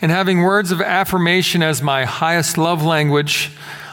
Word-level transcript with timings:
and 0.02 0.10
having 0.10 0.42
words 0.42 0.72
of 0.72 0.80
affirmation 0.80 1.62
as 1.62 1.82
my 1.82 2.06
highest 2.06 2.58
love 2.58 2.82
language, 2.82 3.52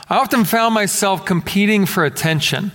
I 0.08 0.18
often 0.18 0.44
found 0.44 0.74
myself 0.74 1.24
competing 1.24 1.86
for 1.86 2.04
attention 2.04 2.70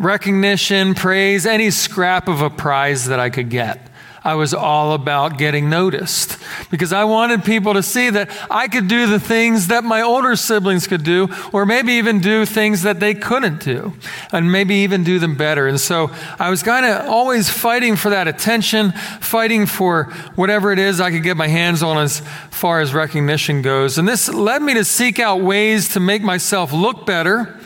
recognition, 0.00 0.94
praise, 0.94 1.44
any 1.44 1.70
scrap 1.70 2.26
of 2.26 2.40
a 2.40 2.48
prize 2.48 3.06
that 3.06 3.20
I 3.20 3.28
could 3.28 3.50
get. 3.50 3.86
I 4.22 4.34
was 4.34 4.52
all 4.52 4.92
about 4.92 5.38
getting 5.38 5.70
noticed 5.70 6.38
because 6.70 6.92
I 6.92 7.04
wanted 7.04 7.42
people 7.42 7.74
to 7.74 7.82
see 7.82 8.10
that 8.10 8.30
I 8.50 8.68
could 8.68 8.86
do 8.86 9.06
the 9.06 9.20
things 9.20 9.68
that 9.68 9.82
my 9.82 10.02
older 10.02 10.36
siblings 10.36 10.86
could 10.86 11.04
do, 11.04 11.28
or 11.52 11.64
maybe 11.64 11.94
even 11.94 12.20
do 12.20 12.44
things 12.44 12.82
that 12.82 13.00
they 13.00 13.14
couldn't 13.14 13.60
do, 13.60 13.94
and 14.30 14.52
maybe 14.52 14.76
even 14.76 15.04
do 15.04 15.18
them 15.18 15.36
better. 15.36 15.66
And 15.66 15.80
so 15.80 16.10
I 16.38 16.50
was 16.50 16.62
kind 16.62 16.84
of 16.84 17.06
always 17.06 17.48
fighting 17.48 17.96
for 17.96 18.10
that 18.10 18.28
attention, 18.28 18.92
fighting 19.20 19.64
for 19.64 20.04
whatever 20.34 20.70
it 20.70 20.78
is 20.78 21.00
I 21.00 21.10
could 21.10 21.22
get 21.22 21.38
my 21.38 21.48
hands 21.48 21.82
on 21.82 21.96
as 21.96 22.20
far 22.50 22.80
as 22.80 22.92
recognition 22.92 23.62
goes. 23.62 23.96
And 23.96 24.06
this 24.06 24.28
led 24.28 24.60
me 24.60 24.74
to 24.74 24.84
seek 24.84 25.18
out 25.18 25.40
ways 25.40 25.90
to 25.90 26.00
make 26.00 26.22
myself 26.22 26.72
look 26.72 27.06
better 27.06 27.58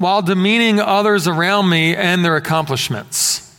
while 0.00 0.22
demeaning 0.22 0.80
others 0.80 1.28
around 1.28 1.68
me 1.68 1.94
and 1.94 2.24
their 2.24 2.34
accomplishments. 2.34 3.54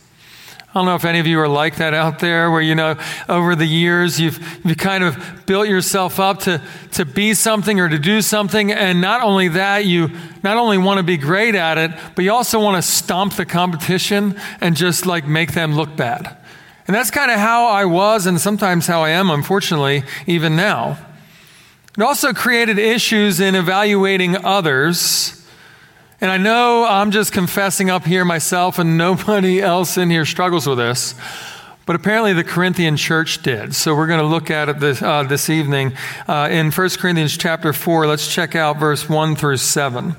I 0.58 0.72
don't 0.74 0.86
know 0.86 0.96
if 0.96 1.04
any 1.04 1.20
of 1.20 1.26
you 1.28 1.38
are 1.38 1.46
like 1.46 1.76
that 1.76 1.94
out 1.94 2.18
there, 2.18 2.50
where 2.50 2.60
you 2.60 2.74
know, 2.74 2.96
over 3.28 3.54
the 3.54 3.64
years, 3.64 4.18
you've, 4.18 4.40
you've 4.64 4.76
kind 4.76 5.04
of 5.04 5.44
built 5.46 5.68
yourself 5.68 6.18
up 6.18 6.40
to, 6.40 6.60
to 6.92 7.04
be 7.04 7.34
something 7.34 7.78
or 7.78 7.88
to 7.88 7.98
do 7.98 8.20
something. 8.20 8.72
And 8.72 9.00
not 9.00 9.22
only 9.22 9.48
that, 9.48 9.84
you 9.84 10.10
not 10.42 10.56
only 10.56 10.78
want 10.78 10.98
to 10.98 11.04
be 11.04 11.16
great 11.16 11.54
at 11.54 11.78
it, 11.78 11.92
but 12.16 12.24
you 12.24 12.32
also 12.32 12.58
want 12.58 12.76
to 12.76 12.82
stomp 12.82 13.34
the 13.34 13.46
competition 13.46 14.34
and 14.60 14.74
just 14.74 15.06
like 15.06 15.24
make 15.24 15.52
them 15.52 15.76
look 15.76 15.94
bad. 15.94 16.36
And 16.88 16.96
that's 16.96 17.12
kind 17.12 17.30
of 17.30 17.38
how 17.38 17.66
I 17.68 17.84
was, 17.84 18.26
and 18.26 18.40
sometimes 18.40 18.88
how 18.88 19.02
I 19.02 19.10
am, 19.10 19.30
unfortunately, 19.30 20.02
even 20.26 20.56
now. 20.56 20.98
It 21.96 22.02
also 22.02 22.32
created 22.32 22.80
issues 22.80 23.38
in 23.38 23.54
evaluating 23.54 24.44
others 24.44 25.38
and 26.22 26.30
I 26.30 26.36
know 26.36 26.86
I'm 26.88 27.10
just 27.10 27.32
confessing 27.32 27.90
up 27.90 28.04
here 28.04 28.24
myself, 28.24 28.78
and 28.78 28.96
nobody 29.08 29.60
else 29.60 29.98
in 29.98 30.08
here 30.08 30.24
struggles 30.24 30.68
with 30.68 30.78
this. 30.78 31.16
But 31.84 31.96
apparently, 31.96 32.32
the 32.32 32.44
Corinthian 32.44 32.96
church 32.96 33.42
did. 33.42 33.74
So 33.74 33.92
we're 33.96 34.06
going 34.06 34.20
to 34.20 34.26
look 34.26 34.48
at 34.48 34.68
it 34.68 34.78
this, 34.78 35.02
uh, 35.02 35.24
this 35.24 35.50
evening 35.50 35.94
uh, 36.28 36.48
in 36.48 36.70
1 36.70 36.90
Corinthians 36.90 37.36
chapter 37.36 37.72
4. 37.72 38.06
Let's 38.06 38.32
check 38.32 38.54
out 38.54 38.78
verse 38.78 39.08
1 39.08 39.34
through 39.34 39.56
7. 39.56 40.14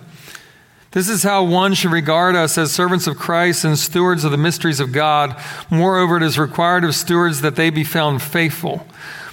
This 0.91 1.07
is 1.07 1.23
how 1.23 1.45
one 1.45 1.73
should 1.73 1.91
regard 1.91 2.35
us 2.35 2.57
as 2.57 2.73
servants 2.73 3.07
of 3.07 3.17
Christ 3.17 3.63
and 3.63 3.79
stewards 3.79 4.25
of 4.25 4.31
the 4.31 4.37
mysteries 4.37 4.81
of 4.81 4.91
God. 4.91 5.41
Moreover, 5.71 6.17
it 6.17 6.23
is 6.23 6.37
required 6.37 6.83
of 6.83 6.95
stewards 6.95 7.39
that 7.39 7.55
they 7.55 7.69
be 7.69 7.85
found 7.85 8.21
faithful. 8.21 8.85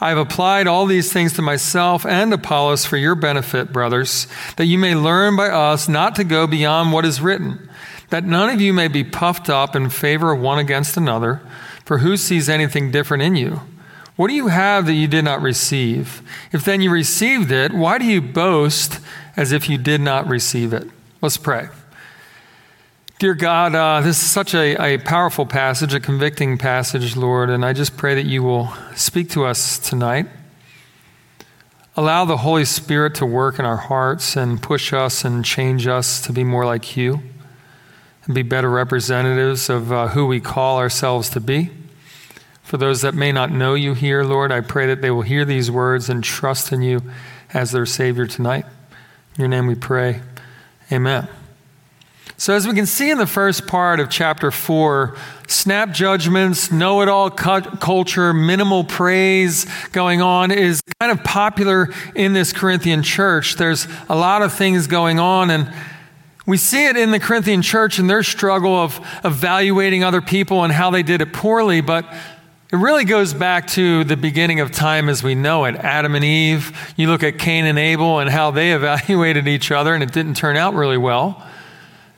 I 0.00 0.08
have 0.08 0.18
applied 0.18 0.66
all 0.66 0.86
these 0.86 1.12
things 1.12 1.34
to 1.34 1.42
myself 1.42 2.06
and 2.06 2.32
Apollos 2.32 2.86
for 2.86 2.96
your 2.96 3.14
benefit, 3.14 3.72
brothers, 3.72 4.26
that 4.56 4.64
you 4.64 4.78
may 4.78 4.94
learn 4.94 5.36
by 5.36 5.48
us 5.48 5.88
not 5.88 6.14
to 6.14 6.24
go 6.24 6.46
beyond 6.46 6.92
what 6.92 7.04
is 7.04 7.20
written, 7.20 7.68
that 8.08 8.24
none 8.24 8.48
of 8.48 8.60
you 8.62 8.72
may 8.72 8.88
be 8.88 9.04
puffed 9.04 9.50
up 9.50 9.76
in 9.76 9.90
favor 9.90 10.32
of 10.32 10.40
one 10.40 10.58
against 10.58 10.96
another, 10.96 11.42
for 11.84 11.98
who 11.98 12.16
sees 12.16 12.48
anything 12.48 12.90
different 12.90 13.22
in 13.22 13.36
you? 13.36 13.60
What 14.16 14.28
do 14.28 14.34
you 14.34 14.48
have 14.48 14.86
that 14.86 14.94
you 14.94 15.06
did 15.06 15.24
not 15.24 15.42
receive? 15.42 16.22
If 16.52 16.64
then 16.64 16.80
you 16.80 16.90
received 16.90 17.52
it, 17.52 17.72
why 17.72 17.98
do 17.98 18.04
you 18.06 18.22
boast 18.22 19.00
as 19.36 19.52
if 19.52 19.68
you 19.68 19.76
did 19.76 20.00
not 20.00 20.26
receive 20.26 20.72
it? 20.72 20.88
Let's 21.20 21.36
pray. 21.36 21.68
Dear 23.20 23.34
God, 23.34 23.74
uh, 23.74 24.00
this 24.00 24.16
is 24.22 24.30
such 24.30 24.54
a, 24.54 24.82
a 24.82 24.96
powerful 24.96 25.44
passage, 25.44 25.92
a 25.92 26.00
convicting 26.00 26.56
passage, 26.56 27.16
Lord, 27.16 27.50
and 27.50 27.66
I 27.66 27.74
just 27.74 27.98
pray 27.98 28.14
that 28.14 28.24
you 28.24 28.42
will 28.42 28.72
speak 28.96 29.28
to 29.32 29.44
us 29.44 29.78
tonight. 29.78 30.26
Allow 31.98 32.24
the 32.24 32.38
Holy 32.38 32.64
Spirit 32.64 33.14
to 33.16 33.26
work 33.26 33.58
in 33.58 33.66
our 33.66 33.76
hearts 33.76 34.38
and 34.38 34.62
push 34.62 34.94
us 34.94 35.22
and 35.22 35.44
change 35.44 35.86
us 35.86 36.22
to 36.22 36.32
be 36.32 36.44
more 36.44 36.64
like 36.64 36.96
you 36.96 37.20
and 38.24 38.34
be 38.34 38.40
better 38.40 38.70
representatives 38.70 39.68
of 39.68 39.92
uh, 39.92 40.08
who 40.08 40.26
we 40.26 40.40
call 40.40 40.78
ourselves 40.78 41.28
to 41.28 41.40
be. 41.40 41.68
For 42.62 42.78
those 42.78 43.02
that 43.02 43.12
may 43.12 43.32
not 43.32 43.50
know 43.50 43.74
you 43.74 43.92
here, 43.92 44.24
Lord, 44.24 44.50
I 44.50 44.62
pray 44.62 44.86
that 44.86 45.02
they 45.02 45.10
will 45.10 45.20
hear 45.20 45.44
these 45.44 45.70
words 45.70 46.08
and 46.08 46.24
trust 46.24 46.72
in 46.72 46.80
you 46.80 47.02
as 47.52 47.72
their 47.72 47.84
Savior 47.84 48.26
tonight. 48.26 48.64
In 49.34 49.40
your 49.40 49.48
name 49.48 49.66
we 49.66 49.74
pray. 49.74 50.22
Amen. 50.90 51.28
So, 52.40 52.54
as 52.54 52.66
we 52.66 52.72
can 52.72 52.86
see 52.86 53.10
in 53.10 53.18
the 53.18 53.26
first 53.26 53.66
part 53.66 54.00
of 54.00 54.08
chapter 54.08 54.50
4, 54.50 55.14
snap 55.46 55.90
judgments, 55.92 56.72
know 56.72 57.02
it 57.02 57.08
all 57.10 57.28
culture, 57.28 58.32
minimal 58.32 58.82
praise 58.82 59.66
going 59.92 60.22
on 60.22 60.50
is 60.50 60.80
kind 61.00 61.12
of 61.12 61.22
popular 61.22 61.90
in 62.14 62.32
this 62.32 62.54
Corinthian 62.54 63.02
church. 63.02 63.56
There's 63.56 63.86
a 64.08 64.16
lot 64.16 64.40
of 64.40 64.54
things 64.54 64.86
going 64.86 65.18
on, 65.20 65.50
and 65.50 65.70
we 66.46 66.56
see 66.56 66.86
it 66.86 66.96
in 66.96 67.10
the 67.10 67.20
Corinthian 67.20 67.60
church 67.60 67.98
and 67.98 68.08
their 68.08 68.22
struggle 68.22 68.74
of 68.74 68.98
evaluating 69.22 70.02
other 70.02 70.22
people 70.22 70.64
and 70.64 70.72
how 70.72 70.90
they 70.90 71.02
did 71.02 71.20
it 71.20 71.34
poorly, 71.34 71.82
but 71.82 72.06
it 72.72 72.76
really 72.76 73.04
goes 73.04 73.34
back 73.34 73.66
to 73.66 74.02
the 74.04 74.16
beginning 74.16 74.60
of 74.60 74.72
time 74.72 75.10
as 75.10 75.22
we 75.22 75.34
know 75.34 75.66
it. 75.66 75.76
Adam 75.76 76.14
and 76.14 76.24
Eve, 76.24 76.94
you 76.96 77.06
look 77.08 77.22
at 77.22 77.38
Cain 77.38 77.66
and 77.66 77.78
Abel 77.78 78.18
and 78.18 78.30
how 78.30 78.50
they 78.50 78.72
evaluated 78.74 79.46
each 79.46 79.70
other, 79.70 79.92
and 79.92 80.02
it 80.02 80.10
didn't 80.10 80.38
turn 80.38 80.56
out 80.56 80.72
really 80.72 80.96
well. 80.96 81.46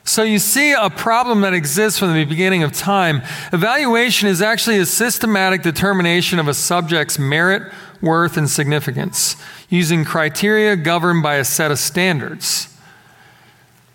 So 0.05 0.25
you 0.25 0.39
see 0.39 0.73
a 0.73 0.91
problem 0.91 1.43
that 1.43 1.55
exists 1.55 1.99
from 1.99 2.13
the 2.13 2.25
beginning 2.25 2.63
of 2.63 2.73
time. 2.73 3.23
Evaluation 3.53 4.29
is 4.29 4.43
actually 4.43 4.79
a 4.79 4.87
systematic 4.87 5.63
determination 5.63 6.39
of 6.39 6.49
a 6.49 6.55
subject's 6.55 7.19
merit, 7.19 7.73
worth, 8.01 8.37
and 8.37 8.51
significance 8.51 9.37
using 9.69 10.05
criteria 10.05 10.77
governed 10.77 11.23
by 11.23 11.37
a 11.37 11.45
set 11.45 11.71
of 11.71 11.79
standards. 11.79 12.69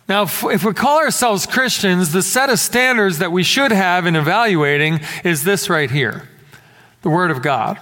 Now, 0.07 0.23
if, 0.23 0.43
if, 0.45 0.63
we 0.63 0.73
call 0.73 0.99
ourselves 0.99 1.45
Christians, 1.45 2.13
the 2.13 2.23
set 2.23 2.49
of 2.49 2.59
standards 2.59 3.19
that 3.19 3.31
we 3.31 3.43
should 3.43 3.71
have 3.71 4.05
in 4.05 4.15
evaluating 4.15 5.01
is 5.25 5.43
this 5.43 5.69
right 5.69 5.91
here 5.91 6.27
the 7.01 7.09
Word 7.09 7.29
of 7.29 7.41
God. 7.41 7.77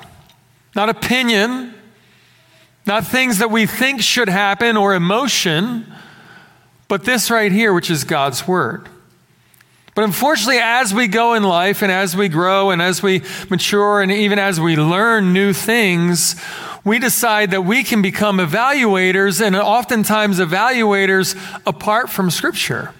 Not 0.75 0.89
opinion, 0.89 1.74
not 2.86 3.07
things 3.07 3.38
that 3.38 3.50
we 3.50 3.66
think 3.66 4.01
should 4.01 4.28
happen 4.28 4.75
or 4.75 4.94
emotion, 4.94 5.92
but 6.87 7.03
this 7.03 7.31
right 7.31 7.51
here, 7.51 7.73
which 7.73 7.89
is 7.89 8.03
God's 8.03 8.47
Word. 8.47 8.87
But 9.95 10.03
unfortunately, 10.03 10.59
as 10.61 10.93
we 10.93 11.07
go 11.07 11.35
in 11.35 11.43
life 11.43 11.81
and 11.81 11.91
as 11.91 12.17
we 12.17 12.27
grow 12.27 12.69
and 12.69 12.81
as 12.81 13.01
we 13.01 13.21
mature 13.49 14.01
and 14.01 14.11
even 14.11 14.37
as 14.37 14.59
we 14.59 14.75
learn 14.75 15.31
new 15.31 15.53
things, 15.53 16.35
we 16.83 16.99
decide 16.99 17.51
that 17.51 17.61
we 17.61 17.81
can 17.83 18.01
become 18.01 18.37
evaluators 18.37 19.41
and 19.41 19.55
oftentimes 19.55 20.39
evaluators 20.39 21.35
apart 21.65 22.09
from 22.09 22.29
Scripture. 22.29 22.93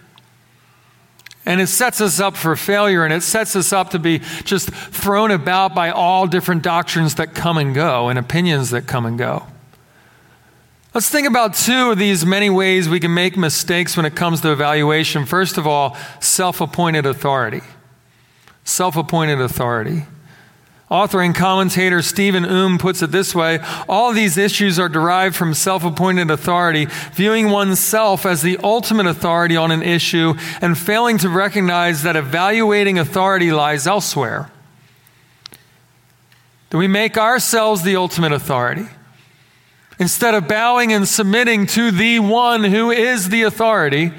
And 1.45 1.59
it 1.59 1.67
sets 1.67 1.99
us 1.99 2.19
up 2.19 2.35
for 2.37 2.55
failure 2.55 3.03
and 3.03 3.13
it 3.13 3.21
sets 3.21 3.55
us 3.57 3.73
up 3.73 3.91
to 3.91 3.99
be 3.99 4.19
just 4.45 4.69
thrown 4.69 5.31
about 5.31 5.75
by 5.75 5.91
all 5.91 6.27
different 6.27 6.63
doctrines 6.63 7.15
that 7.15 7.35
come 7.35 7.57
and 7.57 7.75
go 7.75 8.07
and 8.07 8.17
opinions 8.17 8.71
that 8.71 8.87
come 8.87 9.05
and 9.05 9.17
go. 9.17 9.45
Let's 10.95 11.09
think 11.09 11.27
about 11.27 11.56
two 11.56 11.92
of 11.92 11.97
these 11.97 12.25
many 12.25 12.50
ways 12.50 12.88
we 12.88 13.01
can 13.01 13.13
make 13.13 13.36
mistakes 13.36 13.97
when 13.97 14.06
it 14.06 14.15
comes 14.15 14.39
to 14.39 14.53
evaluation. 14.53 15.25
First 15.25 15.57
of 15.57 15.68
all, 15.68 15.97
self 16.21 16.62
appointed 16.62 17.06
authority. 17.06 17.59
Self 18.63 18.95
appointed 18.95 19.42
authority. 19.42 20.06
Author 20.89 21.19
and 21.19 21.36
commentator 21.36 22.01
Stephen 22.01 22.45
Oom 22.45 22.77
puts 22.77 23.01
it 23.01 23.12
this 23.12 23.36
way 23.36 23.59
All 23.89 24.13
these 24.13 24.38
issues 24.38 24.80
are 24.80 24.88
derived 24.88 25.36
from 25.36 25.53
self 25.53 25.83
appointed 25.83 26.31
authority, 26.31 26.88
viewing 27.12 27.50
oneself 27.50 28.25
as 28.25 28.42
the 28.42 28.57
ultimate 28.63 29.06
authority 29.06 29.57
on 29.57 29.71
an 29.71 29.83
issue 29.83 30.36
and 30.62 30.77
failing 30.77 31.18
to 31.18 31.27
recognize 31.27 32.03
that 32.03 32.15
evaluating 32.15 32.97
authority 32.97 33.51
lies 33.51 33.86
elsewhere. 33.86 34.50
Do 36.69 36.77
we 36.77 36.88
make 36.88 37.18
ourselves 37.18 37.83
the 37.83 37.97
ultimate 37.97 38.31
authority? 38.31 38.88
Instead 40.00 40.33
of 40.33 40.47
bowing 40.47 40.92
and 40.92 41.07
submitting 41.07 41.65
to 41.68 41.92
the 41.92 42.19
one 42.19 42.63
who 42.63 42.92
is 42.92 43.30
the 43.30 43.44
authority 43.44 44.12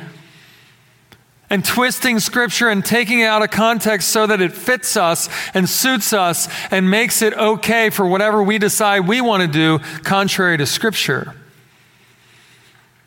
and 1.48 1.64
twisting 1.64 2.18
scripture 2.18 2.68
and 2.68 2.84
taking 2.84 3.20
it 3.20 3.24
out 3.24 3.42
of 3.42 3.50
context 3.50 4.08
so 4.08 4.26
that 4.26 4.40
it 4.40 4.52
fits 4.52 4.96
us 4.96 5.28
and 5.54 5.68
suits 5.68 6.12
us 6.12 6.48
and 6.70 6.90
makes 6.90 7.22
it 7.22 7.34
okay 7.34 7.90
for 7.90 8.06
whatever 8.06 8.42
we 8.42 8.58
decide 8.58 9.00
we 9.00 9.20
want 9.20 9.42
to 9.42 9.48
do 9.48 9.78
contrary 10.02 10.56
to 10.56 10.66
scripture. 10.66 11.34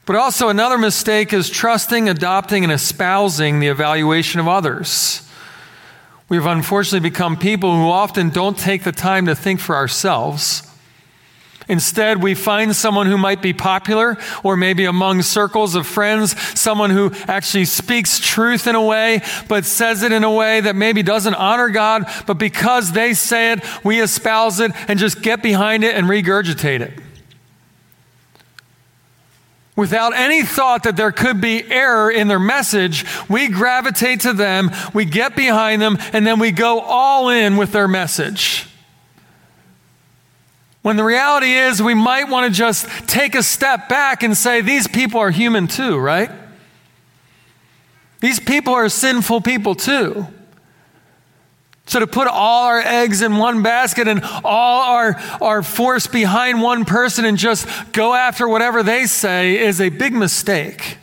But 0.06 0.16
also, 0.16 0.50
another 0.50 0.78
mistake 0.78 1.34
is 1.34 1.50
trusting, 1.50 2.10
adopting, 2.10 2.64
and 2.64 2.74
espousing 2.74 3.60
the 3.60 3.68
evaluation 3.68 4.40
of 4.40 4.48
others. 4.48 5.28
We've 6.30 6.46
unfortunately 6.46 7.08
become 7.08 7.38
people 7.38 7.76
who 7.76 7.90
often 7.90 8.30
don't 8.30 8.58
take 8.58 8.84
the 8.84 8.92
time 8.92 9.26
to 9.26 9.36
think 9.36 9.60
for 9.60 9.76
ourselves 9.76 10.69
Instead, 11.70 12.24
we 12.24 12.34
find 12.34 12.76
someone 12.76 13.06
who 13.06 13.18
might 13.18 13.44
be 13.44 13.54
popular 13.54 14.18
or 14.44 14.58
maybe 14.58 14.86
among 14.86 15.22
circles 15.22 15.76
of 15.76 15.86
friends, 15.86 16.36
someone 16.60 16.90
who 16.90 17.12
actually 17.28 17.66
speaks 17.66 18.20
truth 18.20 18.66
in 18.66 18.74
a 18.74 18.84
way, 18.84 19.22
but 19.48 19.64
says 19.66 20.02
it 20.02 20.12
in 20.12 20.24
a 20.24 20.32
way 20.32 20.60
that 20.62 20.76
maybe 20.76 21.04
doesn't 21.04 21.36
honor 21.36 21.70
God, 21.70 22.12
but 22.26 22.40
because 22.40 22.92
they 22.92 23.14
say 23.14 23.52
it, 23.52 23.64
we 23.86 24.02
espouse 24.02 24.60
it 24.60 24.72
and 24.88 24.98
just 24.98 25.22
get 25.22 25.44
behind 25.44 25.84
it 25.84 25.96
and 25.96 26.08
regurgitate 26.08 26.82
it. 26.82 27.00
Without 29.76 30.14
any 30.16 30.42
thought 30.42 30.84
that 30.84 30.98
there 30.98 31.12
could 31.12 31.40
be 31.40 31.64
error 31.72 32.10
in 32.10 32.28
their 32.28 32.40
message, 32.40 33.06
we 33.30 33.48
gravitate 33.48 34.22
to 34.22 34.34
them, 34.34 34.72
we 34.94 35.06
get 35.06 35.36
behind 35.36 35.84
them, 35.84 36.00
and 36.14 36.26
then 36.26 36.40
we 36.40 36.52
go 36.52 36.80
all 36.80 37.30
in 37.30 37.58
with 37.58 37.72
their 37.72 37.88
message. 37.88 38.69
When 40.82 40.96
the 40.96 41.04
reality 41.04 41.52
is, 41.52 41.82
we 41.82 41.94
might 41.94 42.30
want 42.30 42.52
to 42.52 42.58
just 42.58 42.88
take 43.08 43.36
a 43.36 43.44
step 43.44 43.90
back 43.90 44.24
and 44.24 44.36
say, 44.36 44.62
these 44.62 44.88
people 44.88 45.20
are 45.20 45.32
human 45.32 45.68
too, 45.68 45.98
right? 45.98 46.32
These 48.22 48.40
people 48.40 48.74
are 48.74 48.90
sinful 48.90 49.42
people 49.42 49.76
too. 49.76 50.28
So 51.86 52.00
to 52.00 52.08
put 52.08 52.28
all 52.28 52.68
our 52.68 52.80
eggs 52.80 53.24
in 53.24 53.38
one 53.38 53.64
basket 53.64 54.08
and 54.08 54.22
all 54.44 54.82
our, 54.84 55.20
our 55.42 55.64
force 55.64 56.06
behind 56.06 56.62
one 56.62 56.86
person 56.86 57.26
and 57.26 57.36
just 57.36 57.68
go 57.94 58.14
after 58.14 58.48
whatever 58.48 58.84
they 58.84 59.08
say 59.08 59.58
is 59.58 59.82
a 59.82 59.90
big 59.90 60.14
mistake. 60.14 60.98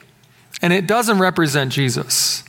And 0.62 0.72
it 0.72 0.86
doesn't 0.86 1.18
represent 1.18 1.72
Jesus. 1.72 2.44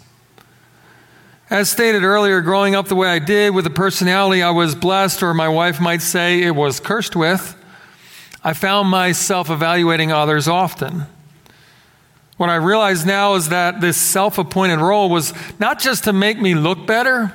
As 1.50 1.70
stated 1.70 2.04
earlier, 2.04 2.42
growing 2.42 2.76
up 2.76 2.90
the 2.90 2.96
way 2.96 3.08
I 3.08 3.20
did 3.20 3.54
with 3.56 3.64
the 3.64 3.70
personality 3.70 4.42
I 4.42 4.50
was 4.50 4.76
blessed, 4.76 5.24
or 5.24 5.34
my 5.34 5.48
wife 5.48 5.80
might 5.80 6.02
say 6.02 6.44
it 6.44 6.54
was 6.54 6.82
cursed 6.82 7.16
with, 7.16 7.56
I 8.44 8.52
found 8.52 8.90
myself 8.90 9.50
evaluating 9.50 10.12
others 10.12 10.50
often. 10.50 11.06
What 12.36 12.50
I 12.50 12.56
realize 12.56 13.06
now 13.06 13.36
is 13.36 13.48
that 13.48 13.80
this 13.80 13.96
self 13.96 14.38
appointed 14.38 14.80
role 14.80 15.10
was 15.10 15.34
not 15.58 15.80
just 15.80 16.04
to 16.04 16.12
make 16.12 16.38
me 16.38 16.54
look 16.54 16.86
better, 16.86 17.32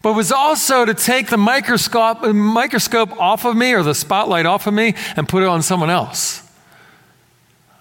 but 0.00 0.14
was 0.14 0.32
also 0.32 0.86
to 0.86 0.94
take 0.94 1.28
the 1.28 1.36
microscope, 1.36 2.22
microscope 2.22 3.12
off 3.20 3.44
of 3.44 3.54
me 3.54 3.74
or 3.74 3.82
the 3.82 3.94
spotlight 3.94 4.46
off 4.46 4.66
of 4.66 4.72
me 4.72 4.94
and 5.16 5.28
put 5.28 5.42
it 5.42 5.48
on 5.50 5.60
someone 5.60 5.90
else. 5.90 6.47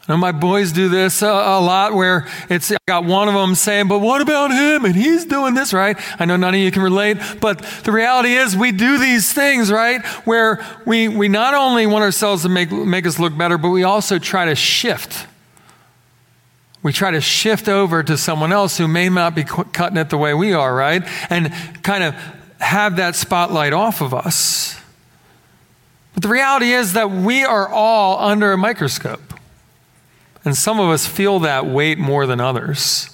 Now, 0.08 0.16
my 0.16 0.32
boys 0.32 0.72
do 0.72 0.88
this 0.88 1.22
a, 1.22 1.28
a, 1.28 1.60
lot 1.60 1.94
where 1.94 2.28
it's 2.50 2.72
I 2.72 2.78
got 2.88 3.04
one 3.04 3.28
of 3.28 3.34
them 3.34 3.56
saying, 3.56 3.90
But 3.90 4.00
what 4.00 4.22
about 4.22 4.52
him? 4.52 4.86
And 4.86 4.96
he's 4.96 5.26
doing 5.26 5.54
this, 5.54 5.74
right? 5.74 5.98
I 6.18 6.24
know 6.24 6.38
none 6.38 6.54
of 6.54 6.60
you 6.62 6.72
can 6.72 6.82
relate, 6.82 7.18
but 7.42 7.60
the 7.84 7.92
reality 7.92 8.34
is 8.34 8.56
we 8.56 8.72
do 8.72 8.98
these 9.00 9.34
things, 9.34 9.70
right? 9.70 10.06
Where 10.24 10.66
we, 10.86 11.10
we 11.10 11.28
not 11.28 11.54
only 11.54 11.88
want 11.88 12.04
ourselves 12.04 12.44
to 12.44 12.50
make, 12.50 12.72
make 12.72 13.06
us 13.06 13.20
look 13.20 13.38
better, 13.38 13.58
but 13.58 13.70
we 13.70 13.84
also 13.84 14.18
try 14.18 14.46
to 14.46 14.56
shift. 14.56 15.28
We 16.84 16.94
try 16.94 17.12
to 17.12 17.20
shift 17.20 17.68
over 17.68 18.02
to 18.02 18.18
someone 18.18 18.54
else 18.54 18.78
who 18.78 18.88
may 18.88 19.10
not 19.10 19.36
be 19.36 19.44
cutting 19.44 19.98
it 19.98 20.10
the 20.10 20.18
way 20.18 20.34
we 20.34 20.54
are, 20.54 20.74
right? 20.74 21.04
And 21.30 21.52
kind 21.84 22.04
of 22.04 22.16
have 22.60 22.96
that 22.96 23.18
spotlight 23.18 23.74
off 23.74 24.00
of 24.00 24.14
us. 24.14 24.80
But 26.14 26.24
the 26.24 26.30
reality 26.30 26.72
is 26.72 26.94
that 26.94 27.12
we 27.12 27.44
are 27.44 27.68
all 27.68 28.20
under 28.20 28.54
a 28.54 28.58
microscope. 28.58 29.27
And 30.46 30.56
some 30.56 30.80
of 30.80 30.90
us 30.90 31.06
feel 31.06 31.40
that 31.40 31.66
weight 31.66 31.98
more 31.98 32.26
than 32.26 32.40
others. 32.40 33.10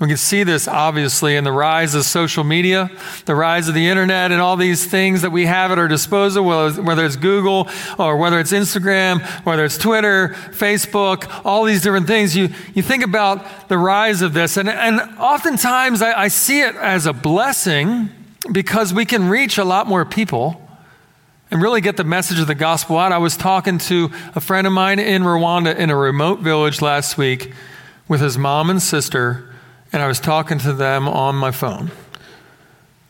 We 0.00 0.06
can 0.06 0.16
see 0.16 0.44
this 0.44 0.68
obviously 0.68 1.34
in 1.34 1.42
the 1.42 1.50
rise 1.50 1.96
of 1.96 2.04
social 2.04 2.44
media, 2.44 2.88
the 3.24 3.34
rise 3.34 3.66
of 3.66 3.74
the 3.74 3.88
internet, 3.88 4.30
and 4.30 4.40
all 4.40 4.56
these 4.56 4.86
things 4.86 5.22
that 5.22 5.30
we 5.30 5.46
have 5.46 5.72
at 5.72 5.78
our 5.78 5.88
disposal, 5.88 6.44
whether 6.44 7.04
it's 7.04 7.16
Google 7.16 7.68
or 7.98 8.16
whether 8.16 8.38
it's 8.38 8.52
Instagram, 8.52 9.20
whether 9.44 9.64
it's 9.64 9.76
Twitter, 9.76 10.36
Facebook, 10.50 11.44
all 11.44 11.64
these 11.64 11.82
different 11.82 12.06
things. 12.06 12.36
You, 12.36 12.50
you 12.74 12.82
think 12.82 13.02
about 13.02 13.68
the 13.68 13.76
rise 13.76 14.22
of 14.22 14.34
this, 14.34 14.56
and, 14.56 14.68
and 14.68 15.00
oftentimes 15.18 16.00
I, 16.00 16.12
I 16.12 16.28
see 16.28 16.60
it 16.60 16.76
as 16.76 17.06
a 17.06 17.12
blessing 17.12 18.10
because 18.52 18.94
we 18.94 19.04
can 19.04 19.28
reach 19.28 19.58
a 19.58 19.64
lot 19.64 19.88
more 19.88 20.04
people 20.04 20.67
and 21.50 21.62
really 21.62 21.80
get 21.80 21.96
the 21.96 22.04
message 22.04 22.40
of 22.40 22.46
the 22.46 22.54
gospel 22.54 22.98
out. 22.98 23.12
I 23.12 23.18
was 23.18 23.36
talking 23.36 23.78
to 23.78 24.10
a 24.34 24.40
friend 24.40 24.66
of 24.66 24.72
mine 24.72 24.98
in 24.98 25.22
Rwanda 25.22 25.76
in 25.76 25.90
a 25.90 25.96
remote 25.96 26.40
village 26.40 26.82
last 26.82 27.16
week 27.16 27.52
with 28.06 28.20
his 28.20 28.36
mom 28.36 28.70
and 28.70 28.80
sister, 28.80 29.54
and 29.92 30.02
I 30.02 30.06
was 30.06 30.20
talking 30.20 30.58
to 30.60 30.72
them 30.72 31.08
on 31.08 31.34
my 31.34 31.50
phone. 31.50 31.90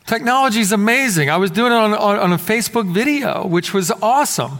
Technology 0.06 0.60
is 0.60 0.72
amazing. 0.72 1.28
I 1.28 1.36
was 1.36 1.50
doing 1.50 1.72
it 1.72 1.76
on, 1.76 1.92
on, 1.92 2.18
on, 2.18 2.32
a 2.32 2.38
Facebook 2.38 2.90
video, 2.90 3.46
which 3.46 3.74
was 3.74 3.90
awesome. 3.90 4.58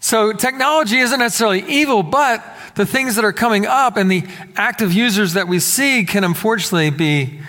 So, 0.00 0.32
technology 0.32 0.96
isn't 0.98 1.20
necessarily 1.20 1.62
evil, 1.68 2.02
but 2.02 2.42
the 2.74 2.86
things 2.86 3.16
that 3.16 3.24
are 3.24 3.32
coming 3.32 3.66
up 3.66 3.96
and 3.96 4.10
the 4.10 4.24
active 4.56 4.92
users 4.92 5.34
that 5.34 5.46
we 5.46 5.60
see 5.60 6.04
can 6.04 6.24
unfortunately 6.24 6.90
be 6.90 7.40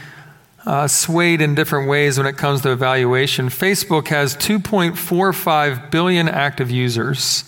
uh, 0.66 0.88
swayed 0.88 1.42
in 1.42 1.56
different 1.56 1.90
ways 1.90 2.18
when 2.18 2.28
it 2.28 2.38
comes 2.38 2.62
to 2.62 2.72
evaluation. 2.72 3.50
Facebook 3.50 4.08
has 4.08 4.36
2.45 4.38 5.92
billion 5.92 6.30
active 6.30 6.72
users. 6.72 7.44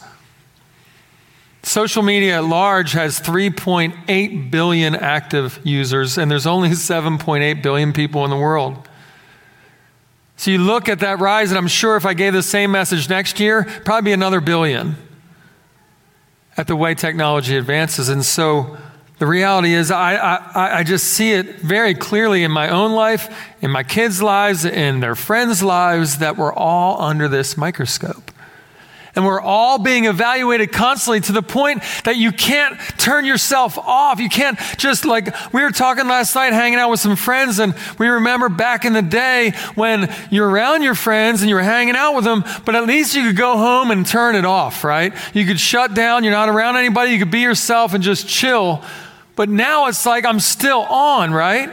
Social 1.63 2.03
media 2.03 2.38
at 2.38 2.43
large 2.43 2.91
has 2.91 3.19
3.8 3.19 4.51
billion 4.51 4.95
active 4.95 5.60
users, 5.63 6.17
and 6.17 6.29
there's 6.29 6.45
only 6.45 6.69
7.8 6.72 7.63
billion 7.63 7.93
people 7.93 8.24
in 8.24 8.29
the 8.29 8.38
world. 8.38 8.88
So 10.38 10.51
you 10.51 10.57
look 10.57 10.89
at 10.89 11.00
that 11.00 11.19
rise, 11.19 11.51
and 11.51 11.57
I'm 11.57 11.67
sure 11.67 11.95
if 11.95 12.05
I 12.05 12.13
gave 12.13 12.34
the 12.34 12.43
same 12.43 12.72
message 12.72 13.10
next 13.10 13.39
year, 13.39 13.63
probably 13.86 14.12
another 14.12 14.41
billion 14.41 14.98
at 16.57 16.67
the 16.67 16.75
way 16.75 16.93
technology 16.93 17.55
advances. 17.55 18.10
And 18.10 18.24
so 18.24 18.77
The 19.17 19.27
reality 19.27 19.74
is, 19.74 19.91
I, 19.91 20.15
I, 20.15 20.79
I 20.79 20.84
just 20.84 21.05
see 21.05 21.31
it 21.31 21.62
very 21.62 21.93
clearly 21.93 22.43
in 22.43 22.51
my 22.51 22.69
own 22.69 22.91
life, 22.91 23.34
in 23.62 23.72
my 23.72 23.84
kids' 23.84 24.22
lives, 24.22 24.65
in 24.65 25.00
their 25.00 25.15
friends' 25.15 25.63
lives, 25.63 26.17
that 26.17 26.36
we're 26.36 26.53
all 26.53 27.01
under 27.01 27.29
this 27.29 27.55
microscope. 27.55 28.31
And 29.15 29.25
we're 29.25 29.39
all 29.39 29.79
being 29.79 30.03
evaluated 30.03 30.74
constantly 30.74 31.22
to 31.22 31.31
the 31.31 31.41
point 31.41 31.81
that 32.03 32.17
you 32.17 32.34
can't 32.34 32.77
turn 32.98 33.24
yourself 33.24 33.77
off. 33.77 34.19
You 34.19 34.27
can't 34.27 34.60
just 34.75 35.05
like, 35.05 35.34
we 35.53 35.62
were 35.62 35.72
talking 35.72 36.05
last 36.10 36.36
night 36.36 36.51
hanging 36.51 36.79
out 36.79 36.89
with 36.89 37.00
some 37.00 37.15
friends, 37.15 37.60
and 37.60 37.74
we 37.98 38.10
remember 38.10 38.50
back 38.50 38.84
in 38.84 38.91
the 38.91 39.01
day 39.01 39.51
when 39.75 40.13
you're 40.29 40.50
around 40.50 40.84
your 40.84 40.95
friends 40.95 41.41
and 41.41 41.50
you're 41.50 41.62
hanging 41.62 41.95
out 41.95 42.13
with 42.13 42.25
them, 42.25 42.43
but 42.65 42.75
at 42.75 42.86
least 42.86 43.15
you 43.15 43.24
could 43.24 43.38
go 43.38 43.55
home 43.55 43.91
and 43.91 44.05
turn 44.05 44.36
it 44.36 44.43
off, 44.43 44.84
right? 44.84 45.13
You 45.34 45.45
could 45.45 45.62
shut 45.62 45.93
down, 45.93 46.25
you're 46.25 46.34
not 46.34 46.50
around 46.50 46.75
anybody, 46.75 47.13
you 47.13 47.19
could 47.19 47.31
be 47.31 47.39
yourself 47.39 47.93
and 47.93 48.03
just 48.03 48.27
chill. 48.27 48.84
But 49.36 49.50
now 49.50 49.88
it's 49.88 50.06
like 50.06 50.25
I'm 50.25 50.39
still 50.39 50.82
on, 50.82 51.34
right? 51.34 51.70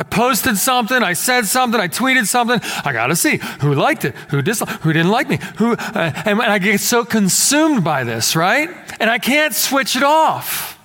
I 0.00 0.02
posted 0.02 0.56
something, 0.56 1.02
I 1.02 1.12
said 1.12 1.44
something, 1.44 1.78
I 1.78 1.86
tweeted 1.86 2.26
something. 2.26 2.58
I 2.86 2.92
got 2.94 3.08
to 3.08 3.16
see 3.16 3.36
who 3.60 3.74
liked 3.74 4.06
it, 4.06 4.14
who 4.30 4.40
disliked, 4.40 4.80
who 4.80 4.94
didn't 4.94 5.10
like 5.10 5.28
me, 5.28 5.38
who, 5.56 5.72
uh, 5.72 6.22
and 6.24 6.40
I 6.40 6.58
get 6.58 6.80
so 6.80 7.04
consumed 7.04 7.84
by 7.84 8.04
this, 8.04 8.34
right? 8.34 8.70
And 8.98 9.10
I 9.10 9.18
can't 9.18 9.54
switch 9.54 9.96
it 9.96 10.02
off. 10.02 10.78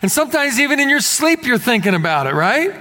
And 0.00 0.10
sometimes 0.10 0.58
even 0.58 0.80
in 0.80 0.88
your 0.88 1.00
sleep, 1.00 1.44
you're 1.44 1.58
thinking 1.58 1.94
about 1.94 2.26
it, 2.26 2.32
right? 2.32 2.74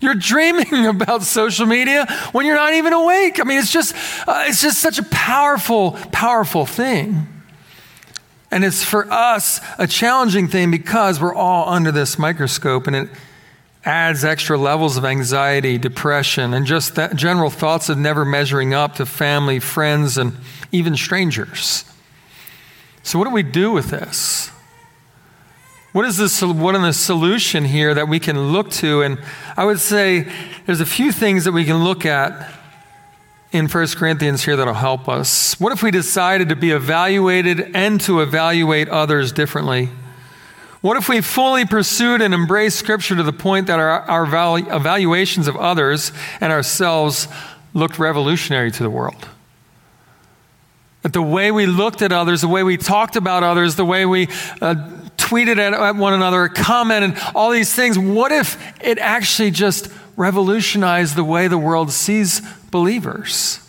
You're 0.00 0.14
dreaming 0.14 0.86
about 0.86 1.22
social 1.24 1.66
media 1.66 2.06
when 2.32 2.46
you're 2.46 2.56
not 2.56 2.72
even 2.72 2.94
awake. 2.94 3.40
I 3.40 3.44
mean, 3.44 3.58
it's 3.58 3.70
just, 3.70 3.94
uh, 4.26 4.44
it's 4.46 4.62
just 4.62 4.78
such 4.78 4.98
a 4.98 5.04
powerful, 5.04 5.92
powerful 6.10 6.64
thing. 6.64 7.26
And 8.54 8.64
it's 8.64 8.84
for 8.84 9.12
us 9.12 9.60
a 9.78 9.86
challenging 9.88 10.46
thing 10.46 10.70
because 10.70 11.20
we're 11.20 11.34
all 11.34 11.68
under 11.68 11.90
this 11.90 12.20
microscope 12.20 12.86
and 12.86 12.94
it 12.94 13.08
adds 13.84 14.24
extra 14.24 14.56
levels 14.56 14.96
of 14.96 15.04
anxiety, 15.04 15.76
depression, 15.76 16.54
and 16.54 16.64
just 16.64 16.94
that 16.94 17.16
general 17.16 17.50
thoughts 17.50 17.88
of 17.88 17.98
never 17.98 18.24
measuring 18.24 18.72
up 18.72 18.94
to 18.94 19.06
family, 19.06 19.58
friends, 19.58 20.16
and 20.16 20.36
even 20.70 20.94
strangers. 20.94 21.84
So, 23.02 23.18
what 23.18 23.24
do 23.24 23.32
we 23.32 23.42
do 23.42 23.72
with 23.72 23.90
this? 23.90 24.52
What 25.90 26.04
is, 26.04 26.16
this, 26.16 26.40
what 26.40 26.76
is 26.76 26.82
the 26.82 26.92
solution 26.92 27.64
here 27.64 27.92
that 27.92 28.06
we 28.06 28.20
can 28.20 28.52
look 28.52 28.70
to? 28.74 29.02
And 29.02 29.18
I 29.56 29.64
would 29.64 29.80
say 29.80 30.32
there's 30.64 30.80
a 30.80 30.86
few 30.86 31.10
things 31.10 31.42
that 31.42 31.52
we 31.52 31.64
can 31.64 31.82
look 31.82 32.06
at 32.06 32.52
in 33.54 33.68
1 33.68 33.86
Corinthians 33.94 34.44
here 34.44 34.56
that'll 34.56 34.74
help 34.74 35.08
us. 35.08 35.58
What 35.60 35.72
if 35.72 35.80
we 35.80 35.92
decided 35.92 36.48
to 36.48 36.56
be 36.56 36.72
evaluated 36.72 37.70
and 37.72 38.00
to 38.00 38.20
evaluate 38.20 38.88
others 38.88 39.30
differently? 39.30 39.90
What 40.80 40.96
if 40.96 41.08
we 41.08 41.20
fully 41.20 41.64
pursued 41.64 42.20
and 42.20 42.34
embraced 42.34 42.80
Scripture 42.80 43.14
to 43.14 43.22
the 43.22 43.32
point 43.32 43.68
that 43.68 43.78
our, 43.78 44.00
our 44.00 44.24
evaluations 44.24 45.46
of 45.46 45.56
others 45.56 46.10
and 46.40 46.52
ourselves 46.52 47.28
looked 47.74 48.00
revolutionary 48.00 48.72
to 48.72 48.82
the 48.82 48.90
world? 48.90 49.28
That 51.02 51.12
the 51.12 51.22
way 51.22 51.52
we 51.52 51.66
looked 51.66 52.02
at 52.02 52.10
others, 52.10 52.40
the 52.40 52.48
way 52.48 52.64
we 52.64 52.76
talked 52.76 53.14
about 53.14 53.44
others, 53.44 53.76
the 53.76 53.84
way 53.84 54.04
we 54.04 54.26
uh, 54.60 54.74
tweeted 55.16 55.58
at, 55.58 55.74
at 55.74 55.94
one 55.94 56.12
another, 56.12 56.48
commented, 56.48 57.16
all 57.36 57.52
these 57.52 57.72
things, 57.72 57.96
what 57.96 58.32
if 58.32 58.60
it 58.82 58.98
actually 58.98 59.52
just 59.52 59.92
revolutionized 60.16 61.16
the 61.16 61.24
way 61.24 61.48
the 61.48 61.58
world 61.58 61.90
sees 61.90 62.40
believers. 62.70 63.60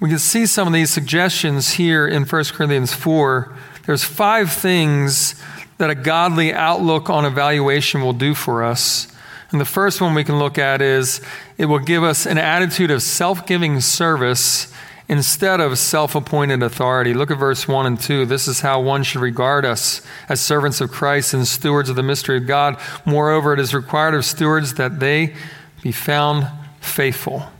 We 0.00 0.08
can 0.10 0.18
see 0.18 0.46
some 0.46 0.68
of 0.68 0.74
these 0.74 0.90
suggestions 0.90 1.72
here 1.72 2.06
in 2.06 2.24
1 2.24 2.44
Corinthians 2.46 2.92
4. 2.92 3.54
There's 3.86 4.04
five 4.04 4.52
things 4.52 5.42
that 5.78 5.90
a 5.90 5.94
godly 5.94 6.52
outlook 6.52 7.08
on 7.08 7.24
evaluation 7.24 8.02
will 8.02 8.12
do 8.12 8.34
for 8.34 8.62
us. 8.62 9.08
And 9.50 9.60
the 9.60 9.64
first 9.64 10.00
one 10.00 10.14
we 10.14 10.24
can 10.24 10.38
look 10.38 10.58
at 10.58 10.82
is 10.82 11.20
it 11.56 11.66
will 11.66 11.78
give 11.78 12.02
us 12.02 12.26
an 12.26 12.36
attitude 12.36 12.90
of 12.90 13.02
self 13.02 13.46
giving 13.46 13.80
service 13.80 14.72
instead 15.08 15.60
of 15.60 15.78
self 15.78 16.14
appointed 16.14 16.62
authority. 16.62 17.14
Look 17.14 17.30
at 17.30 17.38
verse 17.38 17.68
1 17.68 17.86
and 17.86 18.00
2. 18.00 18.26
This 18.26 18.48
is 18.48 18.60
how 18.60 18.80
one 18.80 19.02
should 19.02 19.20
regard 19.20 19.64
us 19.64 20.02
as 20.28 20.40
servants 20.40 20.80
of 20.80 20.90
Christ 20.90 21.34
and 21.34 21.46
stewards 21.46 21.88
of 21.88 21.96
the 21.96 22.02
mystery 22.02 22.36
of 22.38 22.46
God. 22.46 22.78
Moreover, 23.04 23.52
it 23.52 23.60
is 23.60 23.74
required 23.74 24.14
of 24.14 24.24
stewards 24.24 24.74
that 24.74 25.00
they 25.00 25.34
be 25.82 25.92
found 25.92 26.48
faithful. 26.80 27.50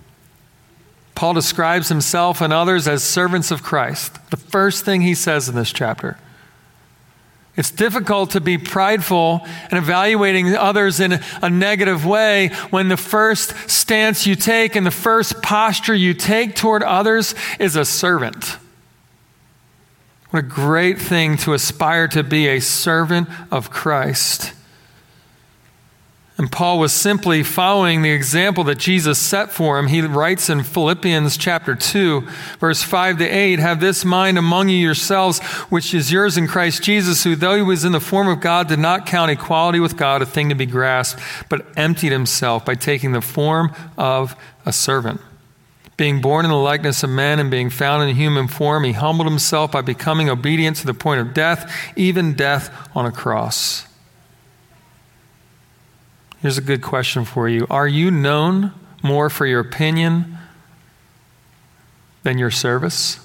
Paul 1.14 1.32
describes 1.32 1.88
himself 1.88 2.40
and 2.40 2.52
others 2.52 2.86
as 2.86 3.02
servants 3.02 3.50
of 3.50 3.62
Christ. 3.62 4.18
The 4.30 4.36
first 4.36 4.84
thing 4.84 5.00
he 5.00 5.14
says 5.14 5.48
in 5.48 5.54
this 5.54 5.72
chapter. 5.72 6.18
It's 7.56 7.70
difficult 7.70 8.32
to 8.32 8.40
be 8.40 8.58
prideful 8.58 9.46
and 9.70 9.78
evaluating 9.78 10.54
others 10.54 11.00
in 11.00 11.20
a 11.40 11.48
negative 11.48 12.04
way 12.04 12.48
when 12.68 12.88
the 12.88 12.98
first 12.98 13.54
stance 13.68 14.26
you 14.26 14.34
take 14.34 14.76
and 14.76 14.84
the 14.84 14.90
first 14.90 15.42
posture 15.42 15.94
you 15.94 16.12
take 16.12 16.54
toward 16.54 16.82
others 16.82 17.34
is 17.58 17.74
a 17.74 17.84
servant. 17.84 18.58
What 20.30 20.40
a 20.40 20.42
great 20.42 20.98
thing 21.00 21.38
to 21.38 21.54
aspire 21.54 22.08
to 22.08 22.22
be 22.22 22.48
a 22.48 22.60
servant 22.60 23.28
of 23.50 23.70
Christ. 23.70 24.52
And 26.38 26.52
Paul 26.52 26.78
was 26.78 26.92
simply 26.92 27.42
following 27.42 28.02
the 28.02 28.10
example 28.10 28.62
that 28.64 28.76
Jesus 28.76 29.18
set 29.18 29.50
for 29.50 29.78
him. 29.78 29.86
He 29.86 30.02
writes 30.02 30.50
in 30.50 30.64
Philippians 30.64 31.38
chapter 31.38 31.74
2, 31.74 32.28
verse 32.58 32.82
5 32.82 33.18
to 33.18 33.24
8 33.24 33.58
Have 33.58 33.80
this 33.80 34.04
mind 34.04 34.36
among 34.36 34.68
you 34.68 34.76
yourselves, 34.76 35.38
which 35.70 35.94
is 35.94 36.12
yours 36.12 36.36
in 36.36 36.46
Christ 36.46 36.82
Jesus, 36.82 37.24
who, 37.24 37.36
though 37.36 37.56
he 37.56 37.62
was 37.62 37.86
in 37.86 37.92
the 37.92 38.00
form 38.00 38.28
of 38.28 38.40
God, 38.40 38.68
did 38.68 38.78
not 38.78 39.06
count 39.06 39.30
equality 39.30 39.80
with 39.80 39.96
God 39.96 40.20
a 40.20 40.26
thing 40.26 40.50
to 40.50 40.54
be 40.54 40.66
grasped, 40.66 41.22
but 41.48 41.66
emptied 41.74 42.12
himself 42.12 42.66
by 42.66 42.74
taking 42.74 43.12
the 43.12 43.22
form 43.22 43.74
of 43.96 44.36
a 44.66 44.74
servant. 44.74 45.22
Being 45.96 46.20
born 46.20 46.44
in 46.44 46.50
the 46.50 46.58
likeness 46.58 47.02
of 47.02 47.08
men 47.08 47.40
and 47.40 47.50
being 47.50 47.70
found 47.70 48.06
in 48.06 48.14
human 48.14 48.46
form, 48.46 48.84
he 48.84 48.92
humbled 48.92 49.26
himself 49.26 49.72
by 49.72 49.80
becoming 49.80 50.28
obedient 50.28 50.76
to 50.76 50.86
the 50.86 50.92
point 50.92 51.22
of 51.22 51.32
death, 51.32 51.72
even 51.96 52.34
death 52.34 52.70
on 52.94 53.06
a 53.06 53.12
cross. 53.12 53.86
Here's 56.46 56.58
a 56.58 56.60
good 56.60 56.80
question 56.80 57.24
for 57.24 57.48
you 57.48 57.66
Are 57.70 57.88
you 57.88 58.08
known 58.08 58.72
more 59.02 59.28
for 59.28 59.46
your 59.46 59.58
opinion 59.58 60.38
than 62.22 62.38
your 62.38 62.52
service? 62.52 63.18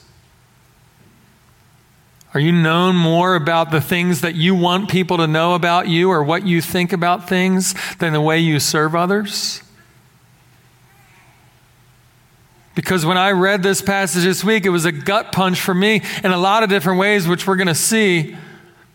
Are 2.33 2.39
you 2.39 2.51
known 2.51 2.95
more 2.95 3.35
about 3.35 3.69
the 3.69 3.79
things 3.79 4.21
that 4.21 4.33
you 4.33 4.55
want 4.55 4.89
people 4.89 5.17
to 5.17 5.27
know 5.27 5.53
about 5.53 5.87
you 5.87 6.09
or 6.09 6.23
what 6.23 6.47
you 6.47 6.63
think 6.63 6.93
about 6.93 7.29
things 7.29 7.75
than 7.99 8.11
the 8.11 8.21
way 8.21 8.39
you 8.39 8.59
serve 8.59 8.95
others? 8.95 9.61
Because 12.73 13.05
when 13.05 13.19
I 13.19 13.33
read 13.33 13.61
this 13.61 13.83
passage 13.83 14.23
this 14.23 14.43
week, 14.43 14.65
it 14.65 14.69
was 14.69 14.85
a 14.85 14.91
gut 14.91 15.31
punch 15.31 15.61
for 15.61 15.75
me 15.75 16.01
in 16.23 16.31
a 16.31 16.39
lot 16.39 16.63
of 16.63 16.69
different 16.69 16.97
ways, 16.97 17.27
which 17.27 17.45
we're 17.45 17.55
going 17.55 17.67
to 17.67 17.75
see. 17.75 18.35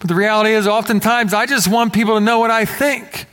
But 0.01 0.09
the 0.09 0.17
reality 0.17 0.51
is, 0.51 0.67
oftentimes, 0.67 1.33
I 1.33 1.47
just 1.47 1.69
want 1.69 1.93
people 1.93 2.15
to 2.15 2.21
know 2.21 2.41
what 2.41 2.51
I 2.51 2.65
think 2.65 3.29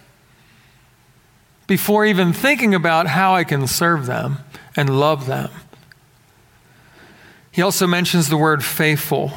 before 1.67 2.05
even 2.05 2.33
thinking 2.33 2.75
about 2.75 3.07
how 3.07 3.35
I 3.35 3.43
can 3.43 3.67
serve 3.67 4.05
them 4.05 4.39
and 4.75 4.99
love 4.99 5.25
them. 5.25 5.49
He 7.51 7.61
also 7.61 7.85
mentions 7.87 8.29
the 8.29 8.37
word 8.37 8.63
faithful. 8.63 9.31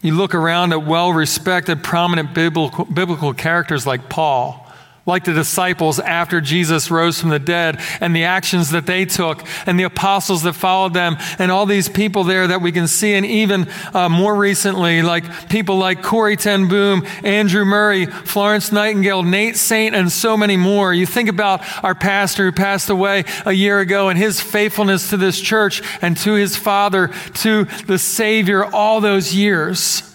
You 0.00 0.14
look 0.14 0.34
around 0.34 0.72
at 0.72 0.84
well 0.84 1.12
respected, 1.12 1.82
prominent 1.82 2.34
biblical, 2.34 2.84
biblical 2.86 3.34
characters 3.34 3.86
like 3.86 4.08
Paul 4.08 4.63
like 5.06 5.24
the 5.24 5.32
disciples 5.32 5.98
after 5.98 6.40
Jesus 6.40 6.90
rose 6.90 7.20
from 7.20 7.30
the 7.30 7.38
dead 7.38 7.80
and 8.00 8.16
the 8.16 8.24
actions 8.24 8.70
that 8.70 8.86
they 8.86 9.04
took 9.04 9.42
and 9.66 9.78
the 9.78 9.84
apostles 9.84 10.42
that 10.44 10.54
followed 10.54 10.94
them 10.94 11.16
and 11.38 11.50
all 11.50 11.66
these 11.66 11.88
people 11.88 12.24
there 12.24 12.46
that 12.48 12.62
we 12.62 12.72
can 12.72 12.88
see 12.88 13.14
and 13.14 13.26
even 13.26 13.68
uh, 13.92 14.08
more 14.08 14.34
recently 14.34 15.02
like 15.02 15.48
people 15.48 15.76
like 15.76 16.02
Corrie 16.02 16.36
ten 16.36 16.68
Boom, 16.68 17.06
Andrew 17.22 17.64
Murray, 17.64 18.06
Florence 18.06 18.72
Nightingale, 18.72 19.22
Nate 19.22 19.56
Saint, 19.56 19.94
and 19.94 20.10
so 20.10 20.36
many 20.36 20.56
more. 20.56 20.94
You 20.94 21.06
think 21.06 21.28
about 21.28 21.62
our 21.84 21.94
pastor 21.94 22.44
who 22.44 22.52
passed 22.52 22.88
away 22.88 23.24
a 23.44 23.52
year 23.52 23.80
ago 23.80 24.08
and 24.08 24.18
his 24.18 24.40
faithfulness 24.40 25.10
to 25.10 25.16
this 25.16 25.40
church 25.40 25.82
and 26.00 26.16
to 26.18 26.34
his 26.34 26.56
father, 26.56 27.08
to 27.34 27.64
the 27.86 27.98
Savior 27.98 28.64
all 28.64 29.00
those 29.00 29.34
years. 29.34 30.13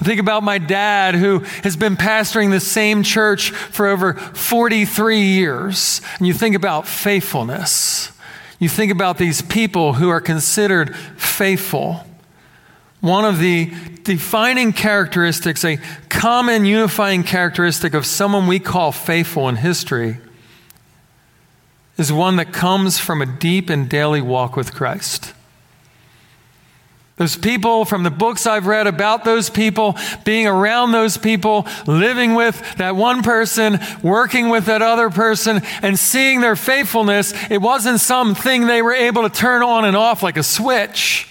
I 0.00 0.04
think 0.04 0.20
about 0.20 0.42
my 0.42 0.58
dad 0.58 1.14
who 1.14 1.40
has 1.62 1.76
been 1.76 1.96
pastoring 1.96 2.50
the 2.50 2.60
same 2.60 3.02
church 3.02 3.50
for 3.50 3.86
over 3.86 4.14
43 4.14 5.20
years. 5.20 6.00
And 6.18 6.26
you 6.26 6.34
think 6.34 6.56
about 6.56 6.88
faithfulness. 6.88 8.10
You 8.58 8.68
think 8.68 8.90
about 8.90 9.18
these 9.18 9.42
people 9.42 9.94
who 9.94 10.08
are 10.08 10.20
considered 10.20 10.96
faithful. 11.16 12.04
One 13.00 13.24
of 13.24 13.38
the 13.38 13.72
defining 14.02 14.72
characteristics, 14.72 15.64
a 15.64 15.78
common 16.08 16.64
unifying 16.64 17.22
characteristic 17.22 17.94
of 17.94 18.06
someone 18.06 18.46
we 18.46 18.58
call 18.58 18.92
faithful 18.92 19.48
in 19.48 19.56
history, 19.56 20.18
is 21.96 22.12
one 22.12 22.36
that 22.36 22.52
comes 22.52 22.98
from 22.98 23.22
a 23.22 23.26
deep 23.26 23.70
and 23.70 23.88
daily 23.88 24.20
walk 24.20 24.56
with 24.56 24.74
Christ. 24.74 25.34
Those 27.16 27.36
people 27.36 27.84
from 27.84 28.02
the 28.02 28.10
books 28.10 28.44
I've 28.44 28.66
read 28.66 28.88
about 28.88 29.22
those 29.22 29.48
people, 29.48 29.96
being 30.24 30.48
around 30.48 30.90
those 30.90 31.16
people, 31.16 31.64
living 31.86 32.34
with 32.34 32.60
that 32.76 32.96
one 32.96 33.22
person, 33.22 33.78
working 34.02 34.48
with 34.48 34.66
that 34.66 34.82
other 34.82 35.10
person, 35.10 35.62
and 35.80 35.96
seeing 35.96 36.40
their 36.40 36.56
faithfulness, 36.56 37.32
it 37.50 37.62
wasn't 37.62 38.00
something 38.00 38.66
they 38.66 38.82
were 38.82 38.94
able 38.94 39.22
to 39.22 39.28
turn 39.28 39.62
on 39.62 39.84
and 39.84 39.96
off 39.96 40.24
like 40.24 40.36
a 40.36 40.42
switch. 40.42 41.28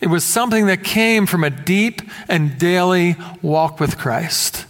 It 0.00 0.06
was 0.06 0.22
something 0.22 0.66
that 0.66 0.84
came 0.84 1.26
from 1.26 1.42
a 1.42 1.50
deep 1.50 2.00
and 2.28 2.56
daily 2.56 3.16
walk 3.42 3.80
with 3.80 3.98
Christ, 3.98 4.66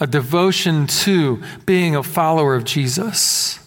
a 0.00 0.06
devotion 0.08 0.88
to 0.88 1.40
being 1.64 1.94
a 1.94 2.02
follower 2.02 2.56
of 2.56 2.64
Jesus. 2.64 3.60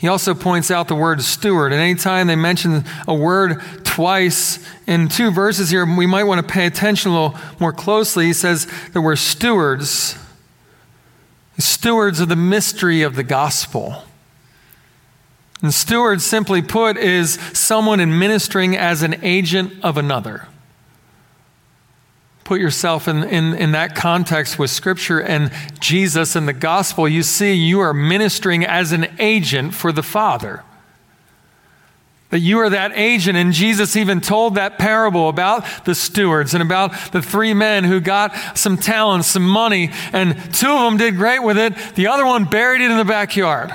He 0.00 0.08
also 0.08 0.32
points 0.32 0.70
out 0.70 0.88
the 0.88 0.94
word 0.94 1.20
steward. 1.20 1.74
And 1.74 1.82
anytime 1.82 2.26
they 2.26 2.34
mention 2.34 2.84
a 3.06 3.12
word 3.12 3.60
twice 3.90 4.58
in 4.86 5.08
two 5.08 5.30
verses 5.30 5.70
here, 5.70 5.84
we 5.84 6.06
might 6.06 6.24
want 6.24 6.46
to 6.46 6.52
pay 6.52 6.66
attention 6.66 7.10
a 7.10 7.14
little 7.14 7.40
more 7.58 7.72
closely. 7.72 8.26
He 8.26 8.32
says 8.32 8.66
that 8.92 9.00
we're 9.00 9.16
stewards, 9.16 10.16
stewards 11.58 12.20
of 12.20 12.28
the 12.28 12.36
mystery 12.36 13.02
of 13.02 13.16
the 13.16 13.24
gospel. 13.24 14.04
And 15.62 15.74
steward, 15.74 16.22
simply 16.22 16.62
put, 16.62 16.96
is 16.96 17.34
someone 17.52 18.00
administering 18.00 18.76
as 18.76 19.02
an 19.02 19.16
agent 19.22 19.72
of 19.82 19.96
another 19.96 20.46
put 22.50 22.60
yourself 22.60 23.06
in, 23.06 23.22
in, 23.22 23.54
in 23.54 23.70
that 23.70 23.94
context 23.94 24.58
with 24.58 24.68
Scripture 24.68 25.20
and 25.20 25.52
Jesus 25.78 26.34
and 26.34 26.48
the 26.48 26.52
gospel, 26.52 27.08
you 27.08 27.22
see 27.22 27.54
you 27.54 27.78
are 27.78 27.94
ministering 27.94 28.64
as 28.64 28.90
an 28.90 29.06
agent 29.20 29.72
for 29.72 29.92
the 29.92 30.02
Father. 30.02 30.64
That 32.30 32.38
you 32.38 32.58
are 32.60 32.70
that 32.70 32.92
agent. 32.94 33.36
And 33.36 33.52
Jesus 33.52 33.96
even 33.96 34.20
told 34.20 34.54
that 34.54 34.78
parable 34.78 35.28
about 35.28 35.64
the 35.84 35.94
stewards 35.94 36.54
and 36.54 36.62
about 36.62 37.12
the 37.12 37.20
three 37.20 37.54
men 37.54 37.84
who 37.84 38.00
got 38.00 38.34
some 38.56 38.76
talents, 38.76 39.28
some 39.28 39.46
money, 39.46 39.90
and 40.12 40.36
two 40.54 40.70
of 40.70 40.84
them 40.84 40.96
did 40.96 41.16
great 41.16 41.40
with 41.40 41.58
it. 41.58 41.74
The 41.96 42.06
other 42.06 42.24
one 42.24 42.44
buried 42.44 42.80
it 42.80 42.90
in 42.90 42.96
the 42.96 43.04
backyard. 43.04 43.72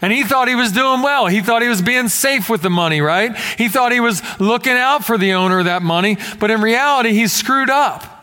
And 0.00 0.12
he 0.12 0.22
thought 0.22 0.48
he 0.48 0.54
was 0.54 0.72
doing 0.72 1.02
well. 1.02 1.26
He 1.26 1.40
thought 1.40 1.62
he 1.62 1.68
was 1.68 1.82
being 1.82 2.08
safe 2.08 2.48
with 2.48 2.62
the 2.62 2.70
money, 2.70 3.00
right? 3.00 3.36
He 3.36 3.68
thought 3.68 3.90
he 3.90 4.00
was 4.00 4.22
looking 4.38 4.74
out 4.74 5.04
for 5.04 5.18
the 5.18 5.32
owner 5.34 5.60
of 5.60 5.64
that 5.64 5.82
money, 5.82 6.18
but 6.38 6.50
in 6.50 6.60
reality, 6.60 7.12
he 7.12 7.26
screwed 7.26 7.70
up. 7.70 8.17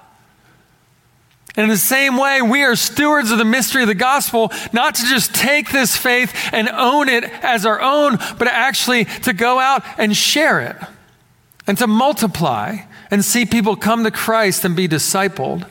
And 1.57 1.63
in 1.63 1.69
the 1.69 1.77
same 1.77 2.17
way, 2.17 2.41
we 2.41 2.63
are 2.63 2.75
stewards 2.75 3.31
of 3.31 3.37
the 3.37 3.45
mystery 3.45 3.81
of 3.81 3.87
the 3.87 3.95
gospel, 3.95 4.51
not 4.73 4.95
to 4.95 5.05
just 5.05 5.33
take 5.33 5.71
this 5.71 5.95
faith 5.95 6.33
and 6.51 6.67
own 6.69 7.07
it 7.07 7.23
as 7.23 7.65
our 7.65 7.79
own, 7.79 8.17
but 8.37 8.47
actually 8.47 9.05
to 9.05 9.31
go 9.31 9.59
out 9.59 9.83
and 9.97 10.15
share 10.15 10.59
it 10.59 10.75
and 11.65 11.77
to 11.77 11.87
multiply 11.87 12.77
and 13.09 13.23
see 13.23 13.45
people 13.45 13.75
come 13.75 14.03
to 14.03 14.11
Christ 14.11 14.65
and 14.65 14.75
be 14.75 14.87
discipled. 14.87 15.65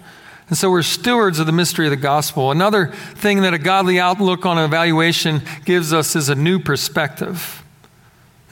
And 0.49 0.59
so 0.59 0.71
we're 0.71 0.83
stewards 0.83 1.39
of 1.39 1.47
the 1.47 1.53
mystery 1.53 1.87
of 1.87 1.91
the 1.91 1.97
gospel. 1.97 2.51
Another 2.51 2.89
thing 3.15 3.43
that 3.43 3.55
a 3.55 3.59
godly 3.59 3.99
outlook 3.99 4.45
on 4.47 4.59
evaluation 4.59 5.43
gives 5.65 5.93
us 5.93 6.17
is 6.17 6.29
a 6.29 6.35
new 6.35 6.59
perspective. 6.59 7.63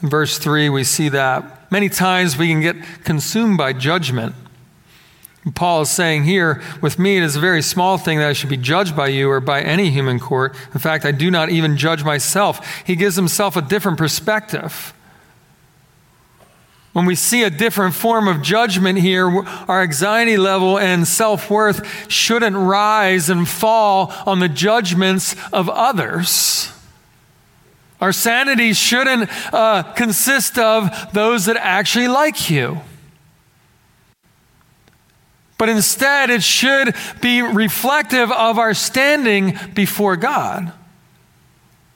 In 0.01 0.09
verse 0.09 0.37
3, 0.37 0.69
we 0.69 0.83
see 0.83 1.09
that. 1.09 1.71
Many 1.71 1.89
times 1.89 2.37
we 2.37 2.47
can 2.49 2.61
get 2.61 2.75
consumed 3.03 3.57
by 3.57 3.73
judgment. 3.73 4.35
Paul 5.55 5.81
is 5.81 5.89
saying 5.89 6.23
here, 6.23 6.61
with 6.81 6.97
me, 6.97 7.17
it 7.17 7.23
is 7.23 7.35
a 7.35 7.39
very 7.39 7.61
small 7.61 7.97
thing 7.97 8.19
that 8.19 8.29
I 8.29 8.33
should 8.33 8.49
be 8.49 8.55
judged 8.55 8.95
by 8.95 9.09
you 9.09 9.29
or 9.29 9.41
by 9.41 9.61
any 9.61 9.89
human 9.89 10.17
court. 10.17 10.55
In 10.73 10.79
fact, 10.79 11.03
I 11.03 11.11
do 11.11 11.29
not 11.29 11.49
even 11.49 11.75
judge 11.75 12.03
myself. 12.03 12.65
He 12.85 12.95
gives 12.95 13.17
himself 13.17 13.57
a 13.57 13.61
different 13.61 13.97
perspective. 13.97 14.93
When 16.93 17.05
we 17.05 17.15
see 17.15 17.43
a 17.43 17.49
different 17.49 17.93
form 17.93 18.27
of 18.27 18.41
judgment 18.41 18.99
here, 18.99 19.27
our 19.67 19.81
anxiety 19.81 20.37
level 20.37 20.77
and 20.77 21.07
self 21.07 21.49
worth 21.49 22.09
shouldn't 22.09 22.55
rise 22.55 23.29
and 23.29 23.47
fall 23.47 24.13
on 24.25 24.39
the 24.39 24.47
judgments 24.47 25.35
of 25.51 25.67
others. 25.67 26.71
Our 27.99 28.11
sanity 28.13 28.73
shouldn't 28.73 29.29
uh, 29.53 29.83
consist 29.93 30.57
of 30.57 30.89
those 31.13 31.45
that 31.45 31.57
actually 31.57 32.07
like 32.07 32.49
you. 32.49 32.81
But 35.57 35.69
instead, 35.69 36.29
it 36.29 36.43
should 36.43 36.95
be 37.21 37.41
reflective 37.41 38.31
of 38.31 38.57
our 38.57 38.73
standing 38.73 39.57
before 39.73 40.15
God. 40.17 40.71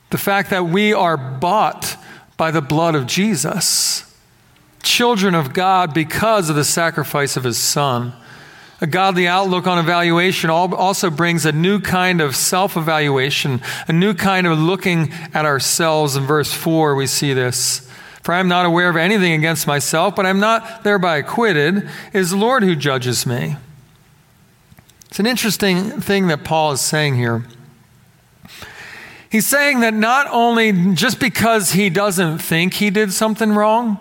The 0.09 0.17
fact 0.17 0.51
that 0.51 0.65
we 0.65 0.93
are 0.93 1.17
bought 1.17 1.97
by 2.37 2.51
the 2.51 2.61
blood 2.61 2.95
of 2.95 3.07
Jesus 3.07 4.07
children 4.87 5.35
of 5.35 5.53
God 5.53 5.93
because 5.93 6.49
of 6.49 6.55
the 6.55 6.63
sacrifice 6.63 7.37
of 7.37 7.43
his 7.43 7.57
son. 7.57 8.13
A 8.79 8.87
godly 8.87 9.27
outlook 9.27 9.65
on 9.67 9.79
evaluation 9.79 10.49
also 10.49 11.09
brings 11.09 11.45
a 11.45 11.51
new 11.51 11.79
kind 11.79 12.21
of 12.21 12.35
self 12.35 12.77
evaluation, 12.77 13.61
a 13.87 13.93
new 13.93 14.13
kind 14.13 14.45
of 14.45 14.59
looking 14.59 15.11
at 15.33 15.45
ourselves. 15.45 16.15
In 16.15 16.23
verse 16.23 16.53
4, 16.53 16.95
we 16.95 17.07
see 17.07 17.33
this. 17.33 17.86
For 18.27 18.33
I 18.33 18.39
am 18.39 18.49
not 18.49 18.65
aware 18.65 18.89
of 18.89 18.97
anything 18.97 19.31
against 19.31 19.67
myself, 19.67 20.13
but 20.13 20.25
I 20.25 20.29
am 20.29 20.41
not 20.41 20.83
thereby 20.83 21.15
acquitted. 21.15 21.77
It 21.77 22.19
is 22.19 22.31
the 22.31 22.35
Lord 22.35 22.61
who 22.61 22.75
judges 22.75 23.25
me. 23.25 23.55
It's 25.05 25.17
an 25.17 25.25
interesting 25.25 26.01
thing 26.01 26.27
that 26.27 26.43
Paul 26.43 26.73
is 26.73 26.81
saying 26.81 27.15
here. 27.15 27.45
He's 29.29 29.47
saying 29.47 29.79
that 29.79 29.93
not 29.93 30.27
only 30.29 30.93
just 30.93 31.21
because 31.21 31.71
he 31.71 31.89
doesn't 31.89 32.39
think 32.39 32.73
he 32.73 32.89
did 32.89 33.13
something 33.13 33.53
wrong, 33.53 33.97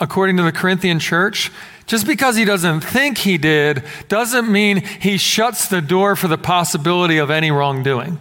according 0.00 0.38
to 0.38 0.44
the 0.44 0.52
Corinthian 0.52 0.98
church, 0.98 1.52
just 1.84 2.06
because 2.06 2.36
he 2.36 2.46
doesn't 2.46 2.80
think 2.80 3.18
he 3.18 3.36
did 3.36 3.84
doesn't 4.08 4.50
mean 4.50 4.78
he 4.78 5.18
shuts 5.18 5.68
the 5.68 5.82
door 5.82 6.16
for 6.16 6.26
the 6.26 6.38
possibility 6.38 7.18
of 7.18 7.30
any 7.30 7.50
wrongdoing. 7.50 8.18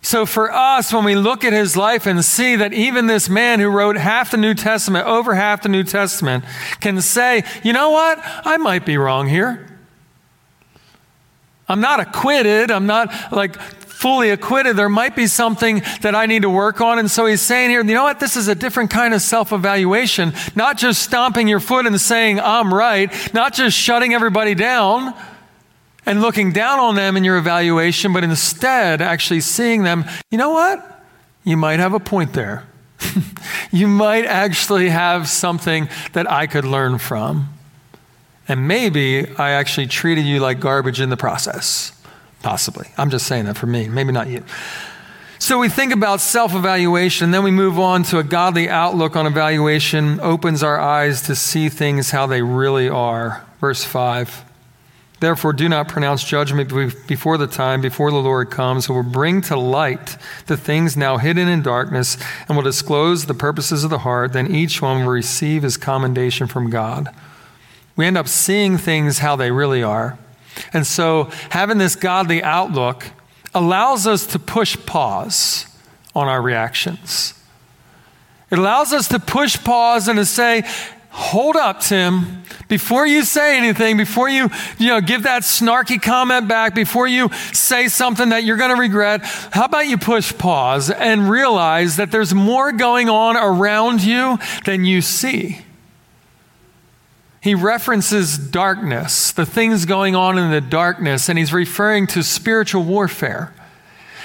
So, 0.00 0.24
for 0.24 0.52
us, 0.52 0.92
when 0.92 1.04
we 1.04 1.16
look 1.16 1.44
at 1.44 1.52
his 1.52 1.76
life 1.76 2.06
and 2.06 2.24
see 2.24 2.56
that 2.56 2.72
even 2.72 3.08
this 3.08 3.28
man 3.28 3.60
who 3.60 3.68
wrote 3.68 3.96
half 3.96 4.30
the 4.30 4.36
New 4.36 4.54
Testament, 4.54 5.06
over 5.06 5.34
half 5.34 5.62
the 5.62 5.68
New 5.68 5.82
Testament, 5.82 6.44
can 6.80 7.00
say, 7.00 7.44
you 7.64 7.72
know 7.72 7.90
what? 7.90 8.18
I 8.22 8.56
might 8.58 8.86
be 8.86 8.96
wrong 8.96 9.28
here. 9.28 9.66
I'm 11.68 11.80
not 11.80 12.00
acquitted. 12.00 12.70
I'm 12.70 12.86
not 12.86 13.12
like 13.32 13.60
fully 13.98 14.30
acquitted. 14.30 14.76
There 14.76 14.88
might 14.88 15.16
be 15.16 15.26
something 15.26 15.82
that 16.02 16.14
I 16.14 16.26
need 16.26 16.42
to 16.42 16.50
work 16.50 16.80
on. 16.80 17.00
And 17.00 17.10
so 17.10 17.26
he's 17.26 17.42
saying 17.42 17.70
here, 17.70 17.84
you 17.84 17.94
know 17.94 18.04
what? 18.04 18.20
This 18.20 18.36
is 18.36 18.46
a 18.46 18.54
different 18.54 18.90
kind 18.90 19.12
of 19.12 19.20
self 19.20 19.52
evaluation, 19.52 20.32
not 20.54 20.78
just 20.78 21.02
stomping 21.02 21.48
your 21.48 21.60
foot 21.60 21.86
and 21.86 22.00
saying, 22.00 22.38
I'm 22.38 22.72
right, 22.72 23.12
not 23.34 23.52
just 23.52 23.76
shutting 23.76 24.14
everybody 24.14 24.54
down 24.54 25.14
and 26.08 26.22
looking 26.22 26.52
down 26.52 26.80
on 26.80 26.94
them 26.94 27.18
in 27.18 27.24
your 27.24 27.36
evaluation, 27.36 28.14
but 28.14 28.24
instead 28.24 29.02
actually 29.02 29.42
seeing 29.42 29.82
them, 29.82 30.06
you 30.30 30.38
know 30.38 30.48
what? 30.48 31.04
You 31.44 31.58
might 31.58 31.80
have 31.80 31.92
a 31.92 32.00
point 32.00 32.32
there. 32.32 32.66
you 33.70 33.86
might 33.86 34.24
actually 34.24 34.88
have 34.88 35.28
something 35.28 35.86
that 36.14 36.28
I 36.30 36.46
could 36.46 36.64
learn 36.64 36.96
from. 36.96 37.52
And 38.48 38.66
maybe 38.66 39.28
I 39.36 39.50
actually 39.50 39.86
treated 39.86 40.24
you 40.24 40.40
like 40.40 40.60
garbage 40.60 40.98
in 40.98 41.10
the 41.10 41.16
process. 41.18 41.92
Possibly. 42.42 42.88
I'm 42.96 43.10
just 43.10 43.26
saying 43.26 43.44
that 43.44 43.58
for 43.58 43.66
me, 43.66 43.86
maybe 43.88 44.10
not 44.10 44.28
you. 44.28 44.42
So 45.38 45.58
we 45.58 45.68
think 45.68 45.92
about 45.92 46.22
self 46.22 46.54
evaluation, 46.54 47.32
then 47.32 47.44
we 47.44 47.50
move 47.50 47.78
on 47.78 48.02
to 48.04 48.18
a 48.18 48.24
godly 48.24 48.70
outlook 48.70 49.14
on 49.14 49.26
evaluation, 49.26 50.20
opens 50.20 50.62
our 50.62 50.80
eyes 50.80 51.20
to 51.22 51.36
see 51.36 51.68
things 51.68 52.10
how 52.10 52.26
they 52.26 52.40
really 52.40 52.88
are. 52.88 53.44
Verse 53.60 53.84
5. 53.84 54.47
Therefore, 55.20 55.52
do 55.52 55.68
not 55.68 55.88
pronounce 55.88 56.22
judgment 56.22 56.68
before 57.08 57.38
the 57.38 57.48
time, 57.48 57.80
before 57.80 58.10
the 58.10 58.18
Lord 58.18 58.50
comes, 58.50 58.86
who 58.86 58.94
will 58.94 59.02
bring 59.02 59.40
to 59.42 59.56
light 59.56 60.16
the 60.46 60.56
things 60.56 60.96
now 60.96 61.16
hidden 61.16 61.48
in 61.48 61.60
darkness 61.60 62.16
and 62.46 62.56
will 62.56 62.62
disclose 62.62 63.26
the 63.26 63.34
purposes 63.34 63.82
of 63.82 63.90
the 63.90 63.98
heart. 63.98 64.32
Then 64.32 64.54
each 64.54 64.80
one 64.80 65.00
will 65.00 65.12
receive 65.12 65.64
his 65.64 65.76
commendation 65.76 66.46
from 66.46 66.70
God. 66.70 67.08
We 67.96 68.06
end 68.06 68.16
up 68.16 68.28
seeing 68.28 68.78
things 68.78 69.18
how 69.18 69.34
they 69.34 69.50
really 69.50 69.82
are. 69.82 70.18
And 70.72 70.86
so, 70.86 71.30
having 71.50 71.78
this 71.78 71.96
godly 71.96 72.42
outlook 72.42 73.06
allows 73.54 74.06
us 74.06 74.26
to 74.28 74.38
push 74.38 74.76
pause 74.86 75.66
on 76.14 76.28
our 76.28 76.40
reactions. 76.40 77.34
It 78.50 78.58
allows 78.58 78.92
us 78.92 79.08
to 79.08 79.18
push 79.18 79.62
pause 79.62 80.08
and 80.08 80.16
to 80.18 80.24
say, 80.24 80.62
Hold 81.18 81.56
up, 81.56 81.80
Tim. 81.80 82.42
Before 82.68 83.06
you 83.06 83.24
say 83.24 83.56
anything, 83.58 83.96
before 83.96 84.28
you, 84.28 84.50
you 84.78 84.88
know, 84.88 85.00
give 85.00 85.24
that 85.24 85.42
snarky 85.42 86.00
comment 86.00 86.48
back, 86.48 86.74
before 86.74 87.08
you 87.08 87.30
say 87.52 87.88
something 87.88 88.28
that 88.28 88.44
you're 88.44 88.56
going 88.56 88.74
to 88.74 88.80
regret, 88.80 89.22
how 89.24 89.64
about 89.64 89.88
you 89.88 89.98
push 89.98 90.36
pause 90.36 90.90
and 90.90 91.28
realize 91.28 91.96
that 91.96 92.10
there's 92.10 92.34
more 92.34 92.72
going 92.72 93.08
on 93.08 93.36
around 93.36 94.02
you 94.02 94.38
than 94.64 94.84
you 94.84 95.02
see? 95.02 95.62
he 97.40 97.54
references 97.54 98.36
darkness, 98.36 99.32
the 99.32 99.46
things 99.46 99.86
going 99.86 100.16
on 100.16 100.38
in 100.38 100.50
the 100.50 100.60
darkness, 100.60 101.28
and 101.28 101.38
he's 101.38 101.52
referring 101.52 102.06
to 102.08 102.22
spiritual 102.22 102.82
warfare. 102.82 103.54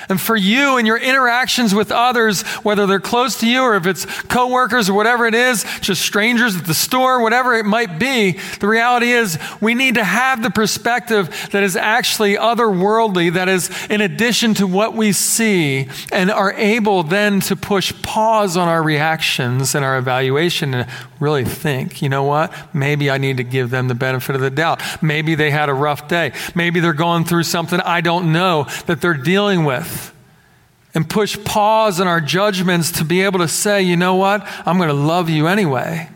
And 0.09 0.19
for 0.19 0.35
you 0.35 0.77
and 0.77 0.87
your 0.87 0.97
interactions 0.97 1.73
with 1.73 1.91
others, 1.91 2.41
whether 2.63 2.85
they're 2.85 2.99
close 2.99 3.39
to 3.39 3.47
you 3.47 3.61
or 3.61 3.75
if 3.75 3.85
it's 3.85 4.05
coworkers 4.23 4.89
or 4.89 4.93
whatever 4.93 5.25
it 5.25 5.35
is, 5.35 5.65
just 5.81 6.01
strangers 6.01 6.55
at 6.55 6.65
the 6.65 6.73
store, 6.73 7.21
whatever 7.21 7.53
it 7.53 7.65
might 7.65 7.99
be, 7.99 8.39
the 8.59 8.67
reality 8.67 9.11
is 9.11 9.37
we 9.61 9.73
need 9.73 9.95
to 9.95 10.03
have 10.03 10.43
the 10.43 10.49
perspective 10.49 11.49
that 11.51 11.63
is 11.63 11.75
actually 11.75 12.35
otherworldly, 12.35 13.33
that 13.33 13.49
is 13.49 13.69
in 13.89 14.01
addition 14.01 14.53
to 14.55 14.67
what 14.67 14.93
we 14.93 15.11
see, 15.11 15.87
and 16.11 16.29
are 16.31 16.53
able 16.53 17.03
then 17.03 17.39
to 17.41 17.55
push 17.55 17.93
pause 18.01 18.57
on 18.57 18.67
our 18.67 18.83
reactions 18.83 19.75
and 19.75 19.85
our 19.85 19.97
evaluation 19.97 20.73
and 20.73 20.89
really 21.19 21.45
think, 21.45 22.01
you 22.01 22.09
know 22.09 22.23
what? 22.23 22.53
Maybe 22.73 23.09
I 23.09 23.17
need 23.17 23.37
to 23.37 23.43
give 23.43 23.69
them 23.69 23.87
the 23.87 23.95
benefit 23.95 24.35
of 24.35 24.41
the 24.41 24.49
doubt. 24.49 24.81
Maybe 25.01 25.35
they 25.35 25.51
had 25.51 25.69
a 25.69 25.73
rough 25.73 26.07
day. 26.07 26.33
Maybe 26.53 26.79
they're 26.79 26.93
going 26.93 27.23
through 27.23 27.43
something 27.43 27.79
I 27.79 28.01
don't 28.01 28.33
know 28.33 28.67
that 28.85 28.99
they're 28.99 29.13
dealing 29.13 29.63
with 29.63 29.92
and 30.93 31.09
push 31.09 31.37
pause 31.43 31.99
in 31.99 32.07
our 32.07 32.21
judgments 32.21 32.91
to 32.91 33.05
be 33.05 33.21
able 33.21 33.39
to 33.39 33.47
say, 33.47 33.81
you 33.81 33.97
know 33.97 34.15
what? 34.15 34.47
I'm 34.65 34.77
going 34.77 34.89
to 34.89 34.93
love 34.93 35.29
you 35.29 35.47
anyway. 35.47 36.09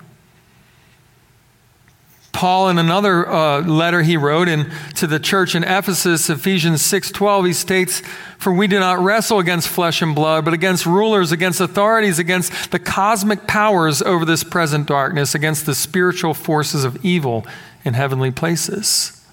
Paul, 2.31 2.69
in 2.69 2.77
another 2.77 3.27
uh, 3.27 3.61
letter 3.61 4.03
he 4.03 4.15
wrote 4.15 4.47
in, 4.47 4.71
to 4.97 5.07
the 5.07 5.19
church 5.19 5.55
in 5.55 5.63
Ephesus, 5.63 6.29
Ephesians 6.29 6.83
6.12, 6.83 7.47
he 7.47 7.53
states, 7.53 8.01
For 8.37 8.53
we 8.53 8.67
do 8.67 8.79
not 8.79 8.99
wrestle 8.99 9.39
against 9.39 9.67
flesh 9.67 10.03
and 10.03 10.13
blood, 10.13 10.45
but 10.45 10.53
against 10.53 10.85
rulers, 10.85 11.31
against 11.31 11.59
authorities, 11.59 12.19
against 12.19 12.69
the 12.69 12.77
cosmic 12.77 13.47
powers 13.47 14.03
over 14.03 14.23
this 14.23 14.43
present 14.43 14.85
darkness, 14.85 15.33
against 15.33 15.65
the 15.65 15.73
spiritual 15.73 16.35
forces 16.35 16.83
of 16.83 17.03
evil 17.03 17.43
in 17.83 17.95
heavenly 17.95 18.29
places. 18.29 19.25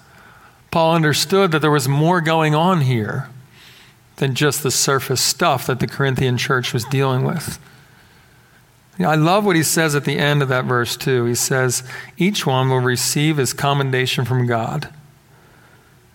Paul 0.71 0.95
understood 0.95 1.51
that 1.51 1.59
there 1.59 1.69
was 1.69 1.87
more 1.87 2.21
going 2.21 2.55
on 2.55 2.81
here 2.81 3.29
than 4.17 4.35
just 4.35 4.63
the 4.63 4.71
surface 4.71 5.21
stuff 5.21 5.67
that 5.67 5.79
the 5.79 5.87
Corinthian 5.87 6.37
church 6.37 6.73
was 6.73 6.85
dealing 6.85 7.23
with. 7.23 7.59
I 8.97 9.15
love 9.15 9.45
what 9.45 9.57
he 9.57 9.63
says 9.63 9.93
at 9.93 10.05
the 10.05 10.17
end 10.17 10.41
of 10.41 10.47
that 10.47 10.63
verse, 10.63 10.95
too. 10.95 11.25
He 11.25 11.35
says, 11.35 11.83
Each 12.17 12.45
one 12.45 12.69
will 12.69 12.79
receive 12.79 13.37
his 13.37 13.51
commendation 13.51 14.23
from 14.23 14.47
God. 14.47 14.89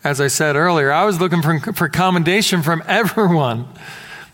As 0.03 0.19
I 0.19 0.29
said 0.29 0.57
earlier, 0.57 0.91
I 0.91 1.05
was 1.05 1.21
looking 1.21 1.43
for, 1.43 1.59
for 1.75 1.89
commendation 1.91 2.63
from 2.63 2.83
everyone 2.87 3.69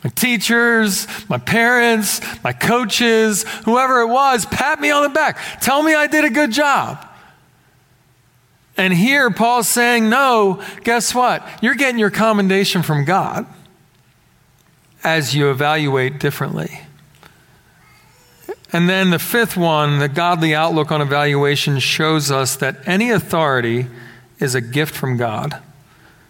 my 0.04 0.10
teachers, 0.10 1.08
my 1.28 1.38
parents, 1.38 2.20
my 2.44 2.52
coaches, 2.52 3.42
whoever 3.64 4.02
it 4.02 4.06
was, 4.06 4.46
pat 4.46 4.78
me 4.78 4.90
on 4.90 5.02
the 5.02 5.08
back. 5.08 5.36
Tell 5.60 5.82
me 5.82 5.94
I 5.94 6.06
did 6.06 6.24
a 6.24 6.30
good 6.30 6.52
job. 6.52 7.05
And 8.76 8.92
here 8.92 9.30
Paul's 9.30 9.68
saying, 9.68 10.08
no, 10.08 10.62
guess 10.84 11.14
what? 11.14 11.46
You're 11.62 11.74
getting 11.74 11.98
your 11.98 12.10
commendation 12.10 12.82
from 12.82 13.04
God 13.04 13.46
as 15.02 15.34
you 15.34 15.50
evaluate 15.50 16.18
differently. 16.18 16.80
And 18.72 18.88
then 18.88 19.10
the 19.10 19.18
fifth 19.18 19.56
one, 19.56 20.00
the 20.00 20.08
godly 20.08 20.54
outlook 20.54 20.90
on 20.90 21.00
evaluation, 21.00 21.78
shows 21.78 22.30
us 22.30 22.56
that 22.56 22.76
any 22.86 23.10
authority 23.10 23.86
is 24.38 24.54
a 24.54 24.60
gift 24.60 24.94
from 24.94 25.16
God. 25.16 25.62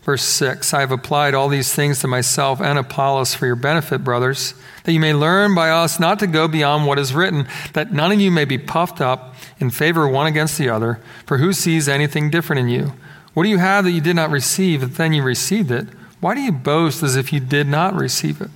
Verse 0.03 0.23
6 0.23 0.73
I 0.73 0.81
have 0.81 0.93
applied 0.93 1.35
all 1.35 1.49
these 1.49 1.75
things 1.75 1.99
to 2.01 2.09
myself 2.09 2.61
and 2.61 2.79
Apollos 2.79 3.35
for 3.35 3.47
your 3.47 3.57
benefit, 3.57 4.05
brothers, 4.05 4.55
that 4.85 4.93
you 4.93 5.01
may 5.01 5.13
learn 5.13 5.55
by 5.55 5.71
us 5.71 5.99
not 5.99 6.21
to 6.21 6.29
go 6.29 6.47
beyond 6.47 6.87
what 6.87 6.99
is 6.99 7.13
written, 7.13 7.49
that 7.73 7.93
none 7.93 8.13
of 8.13 8.21
you 8.21 8.31
may 8.31 8.45
be 8.45 8.59
puffed 8.59 9.01
up 9.01 9.35
in 9.59 9.71
favor 9.71 10.07
one 10.09 10.27
against 10.27 10.59
the 10.59 10.69
other. 10.69 11.01
For 11.25 11.39
who 11.39 11.53
sees 11.53 11.89
anything 11.89 12.31
different 12.31 12.61
in 12.61 12.69
you? 12.69 12.93
What 13.35 13.43
do 13.43 13.49
you 13.49 13.59
have 13.59 13.85
that 13.85 13.91
you 13.91 14.01
did 14.01 14.17
not 14.17 14.31
receive, 14.31 14.81
that 14.81 14.95
then 14.95 15.13
you 15.13 15.23
received 15.23 15.71
it? 15.71 15.89
Why 16.21 16.35
do 16.35 16.41
you 16.41 16.53
boast 16.53 17.03
as 17.03 17.17
if 17.17 17.33
you 17.33 17.41
did 17.41 17.67
not 17.67 17.95
receive 17.95 18.41
it? 18.41 18.51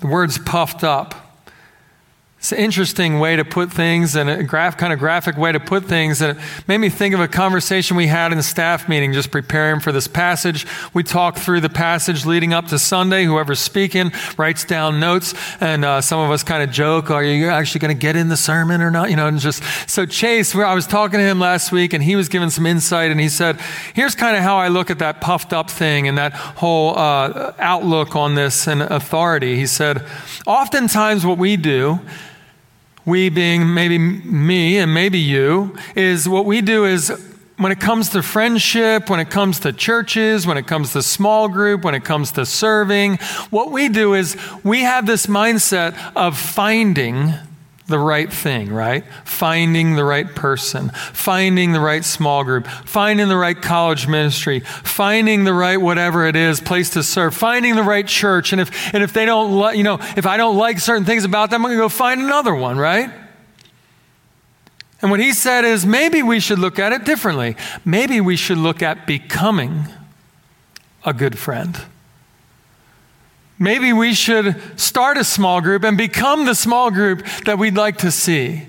The 0.00 0.08
word's 0.08 0.38
puffed 0.38 0.82
up. 0.82 1.31
It's 2.42 2.50
an 2.50 2.58
interesting 2.58 3.20
way 3.20 3.36
to 3.36 3.44
put 3.44 3.72
things 3.72 4.16
and 4.16 4.28
a 4.28 4.42
graph, 4.42 4.76
kind 4.76 4.92
of 4.92 4.98
graphic 4.98 5.36
way 5.36 5.52
to 5.52 5.60
put 5.60 5.84
things. 5.84 6.20
And 6.20 6.36
it 6.36 6.44
made 6.66 6.78
me 6.78 6.88
think 6.88 7.14
of 7.14 7.20
a 7.20 7.28
conversation 7.28 7.96
we 7.96 8.08
had 8.08 8.32
in 8.32 8.36
the 8.36 8.42
staff 8.42 8.88
meeting 8.88 9.12
just 9.12 9.30
preparing 9.30 9.78
for 9.78 9.92
this 9.92 10.08
passage. 10.08 10.66
We 10.92 11.04
talked 11.04 11.38
through 11.38 11.60
the 11.60 11.68
passage 11.68 12.26
leading 12.26 12.52
up 12.52 12.66
to 12.66 12.80
Sunday. 12.80 13.26
Whoever's 13.26 13.60
speaking 13.60 14.10
writes 14.36 14.64
down 14.64 14.98
notes. 14.98 15.34
And 15.60 15.84
uh, 15.84 16.00
some 16.00 16.18
of 16.18 16.32
us 16.32 16.42
kind 16.42 16.64
of 16.64 16.72
joke, 16.72 17.12
are 17.12 17.22
you 17.22 17.48
actually 17.48 17.78
going 17.78 17.96
to 17.96 18.00
get 18.00 18.16
in 18.16 18.28
the 18.28 18.36
sermon 18.36 18.82
or 18.82 18.90
not? 18.90 19.08
You 19.08 19.14
know, 19.14 19.28
and 19.28 19.38
just 19.38 19.62
so 19.88 20.04
Chase, 20.04 20.52
I 20.52 20.74
was 20.74 20.88
talking 20.88 21.20
to 21.20 21.24
him 21.24 21.38
last 21.38 21.70
week 21.70 21.92
and 21.92 22.02
he 22.02 22.16
was 22.16 22.28
giving 22.28 22.50
some 22.50 22.66
insight 22.66 23.12
and 23.12 23.20
he 23.20 23.28
said, 23.28 23.60
here's 23.94 24.16
kind 24.16 24.36
of 24.36 24.42
how 24.42 24.56
I 24.56 24.66
look 24.66 24.90
at 24.90 24.98
that 24.98 25.20
puffed 25.20 25.52
up 25.52 25.70
thing 25.70 26.08
and 26.08 26.18
that 26.18 26.32
whole 26.32 26.98
uh, 26.98 27.52
outlook 27.60 28.16
on 28.16 28.34
this 28.34 28.66
and 28.66 28.82
authority. 28.82 29.54
He 29.54 29.66
said, 29.68 30.04
oftentimes 30.44 31.24
what 31.24 31.38
we 31.38 31.56
do 31.56 32.00
we 33.04 33.28
being 33.28 33.72
maybe 33.74 33.98
me 33.98 34.78
and 34.78 34.92
maybe 34.92 35.18
you, 35.18 35.76
is 35.94 36.28
what 36.28 36.46
we 36.46 36.60
do 36.60 36.84
is 36.84 37.10
when 37.58 37.72
it 37.72 37.80
comes 37.80 38.08
to 38.10 38.22
friendship, 38.22 39.08
when 39.08 39.20
it 39.20 39.30
comes 39.30 39.60
to 39.60 39.72
churches, 39.72 40.46
when 40.46 40.56
it 40.56 40.66
comes 40.66 40.92
to 40.92 41.02
small 41.02 41.48
group, 41.48 41.84
when 41.84 41.94
it 41.94 42.04
comes 42.04 42.32
to 42.32 42.46
serving, 42.46 43.16
what 43.50 43.70
we 43.70 43.88
do 43.88 44.14
is 44.14 44.36
we 44.64 44.82
have 44.82 45.06
this 45.06 45.26
mindset 45.26 45.96
of 46.16 46.38
finding 46.38 47.34
the 47.92 47.98
right 47.98 48.32
thing, 48.32 48.72
right? 48.72 49.04
Finding 49.24 49.96
the 49.96 50.02
right 50.04 50.26
person, 50.26 50.88
finding 50.88 51.72
the 51.72 51.78
right 51.78 52.04
small 52.04 52.42
group, 52.42 52.66
finding 52.66 53.28
the 53.28 53.36
right 53.36 53.60
college 53.60 54.08
ministry, 54.08 54.60
finding 54.60 55.44
the 55.44 55.52
right 55.52 55.76
whatever 55.76 56.26
it 56.26 56.34
is, 56.34 56.58
place 56.58 56.90
to 56.90 57.02
serve, 57.02 57.34
finding 57.36 57.76
the 57.76 57.82
right 57.82 58.08
church. 58.08 58.52
And 58.52 58.60
if, 58.60 58.94
and 58.94 59.04
if 59.04 59.12
they 59.12 59.26
don't, 59.26 59.76
you 59.76 59.84
know, 59.84 59.98
if 60.16 60.26
I 60.26 60.38
don't 60.38 60.56
like 60.56 60.80
certain 60.80 61.04
things 61.04 61.24
about 61.24 61.50
them, 61.50 61.60
I'm 61.64 61.68
going 61.68 61.78
to 61.78 61.84
go 61.84 61.88
find 61.90 62.22
another 62.22 62.54
one, 62.54 62.78
right? 62.78 63.10
And 65.02 65.10
what 65.10 65.20
he 65.20 65.34
said 65.34 65.66
is 65.66 65.84
maybe 65.84 66.22
we 66.22 66.40
should 66.40 66.58
look 66.58 66.78
at 66.78 66.92
it 66.92 67.04
differently. 67.04 67.56
Maybe 67.84 68.20
we 68.20 68.36
should 68.36 68.58
look 68.58 68.82
at 68.82 69.06
becoming 69.06 69.84
a 71.04 71.12
good 71.12 71.38
friend. 71.38 71.78
Maybe 73.58 73.92
we 73.92 74.14
should 74.14 74.60
start 74.78 75.18
a 75.18 75.24
small 75.24 75.60
group 75.60 75.84
and 75.84 75.96
become 75.96 76.46
the 76.46 76.54
small 76.54 76.90
group 76.90 77.24
that 77.44 77.58
we'd 77.58 77.76
like 77.76 77.98
to 77.98 78.10
see. 78.10 78.66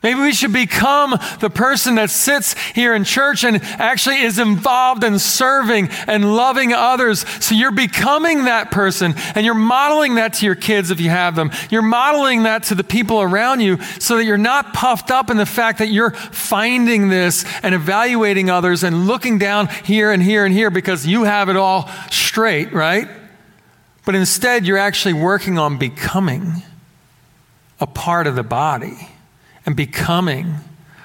Maybe 0.00 0.20
we 0.20 0.32
should 0.32 0.52
become 0.52 1.18
the 1.40 1.50
person 1.50 1.96
that 1.96 2.10
sits 2.10 2.54
here 2.70 2.94
in 2.94 3.02
church 3.02 3.42
and 3.42 3.60
actually 3.62 4.20
is 4.20 4.38
involved 4.38 5.02
in 5.02 5.18
serving 5.18 5.88
and 6.06 6.36
loving 6.36 6.72
others. 6.72 7.28
So 7.44 7.56
you're 7.56 7.72
becoming 7.72 8.44
that 8.44 8.70
person 8.70 9.14
and 9.34 9.44
you're 9.44 9.54
modeling 9.54 10.14
that 10.14 10.34
to 10.34 10.46
your 10.46 10.54
kids 10.54 10.92
if 10.92 11.00
you 11.00 11.10
have 11.10 11.34
them. 11.34 11.50
You're 11.68 11.82
modeling 11.82 12.44
that 12.44 12.62
to 12.64 12.76
the 12.76 12.84
people 12.84 13.20
around 13.20 13.60
you 13.60 13.82
so 13.98 14.16
that 14.16 14.24
you're 14.24 14.38
not 14.38 14.72
puffed 14.72 15.10
up 15.10 15.30
in 15.30 15.36
the 15.36 15.46
fact 15.46 15.78
that 15.80 15.88
you're 15.88 16.12
finding 16.12 17.08
this 17.08 17.44
and 17.64 17.74
evaluating 17.74 18.50
others 18.50 18.84
and 18.84 19.08
looking 19.08 19.36
down 19.36 19.66
here 19.82 20.12
and 20.12 20.22
here 20.22 20.44
and 20.44 20.54
here 20.54 20.70
because 20.70 21.08
you 21.08 21.24
have 21.24 21.48
it 21.48 21.56
all 21.56 21.90
straight, 22.12 22.72
right? 22.72 23.08
But 24.08 24.14
instead, 24.14 24.66
you're 24.66 24.78
actually 24.78 25.12
working 25.12 25.58
on 25.58 25.76
becoming 25.76 26.62
a 27.78 27.86
part 27.86 28.26
of 28.26 28.36
the 28.36 28.42
body 28.42 29.10
and 29.66 29.76
becoming 29.76 30.54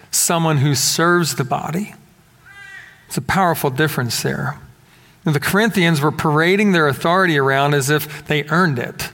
someone 0.10 0.60
who 0.60 0.74
serves 0.74 1.36
the 1.36 1.44
body. 1.44 1.96
It's 3.10 3.18
a 3.18 3.22
powerful 3.22 3.72
difference 3.72 4.24
there. 4.24 4.58
the 5.26 5.42
Corinthians 5.42 6.00
were 6.00 6.14
parading 6.14 6.72
their 6.72 6.88
authority 6.88 7.38
around 7.38 7.74
as 7.74 7.90
if 7.90 8.26
they 8.28 8.46
earned 8.48 8.80
it. 8.80 9.12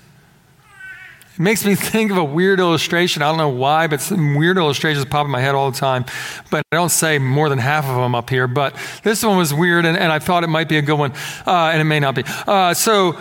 It 1.33 1.39
makes 1.39 1.65
me 1.65 1.73
think 1.73 2.11
of 2.11 2.17
a 2.17 2.23
weird 2.23 2.59
illustration. 2.59 3.23
I 3.23 3.29
don't 3.29 3.39
know 3.39 3.49
why, 3.49 3.87
but 3.87 4.01
some 4.01 4.35
weird 4.35 4.57
illustrations 4.57 5.05
pop 5.05 5.25
in 5.25 5.31
my 5.31 5.41
head 5.41 5.55
all 5.55 5.71
the 5.71 5.79
time. 5.79 6.05
But 6.51 6.63
I 6.71 6.75
don't 6.75 6.89
say 6.89 7.17
more 7.17 7.49
than 7.49 7.57
half 7.57 7.85
of 7.85 7.95
them 7.95 8.13
up 8.13 8.29
here. 8.29 8.47
But 8.47 8.75
this 9.01 9.23
one 9.23 9.35
was 9.35 9.51
weird, 9.51 9.85
and, 9.85 9.97
and 9.97 10.11
I 10.11 10.19
thought 10.19 10.43
it 10.43 10.49
might 10.49 10.69
be 10.69 10.77
a 10.77 10.83
good 10.83 10.99
one, 10.99 11.11
uh, 11.47 11.71
and 11.71 11.81
it 11.81 11.85
may 11.85 11.99
not 11.99 12.13
be. 12.13 12.23
Uh, 12.45 12.75
so 12.75 13.17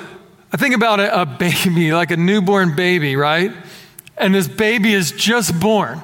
I 0.52 0.56
think 0.56 0.74
about 0.74 1.00
a, 1.00 1.22
a 1.22 1.26
baby, 1.26 1.92
like 1.92 2.10
a 2.10 2.16
newborn 2.16 2.74
baby, 2.74 3.16
right? 3.16 3.52
And 4.16 4.34
this 4.34 4.48
baby 4.48 4.92
is 4.94 5.12
just 5.12 5.58
born. 5.60 6.02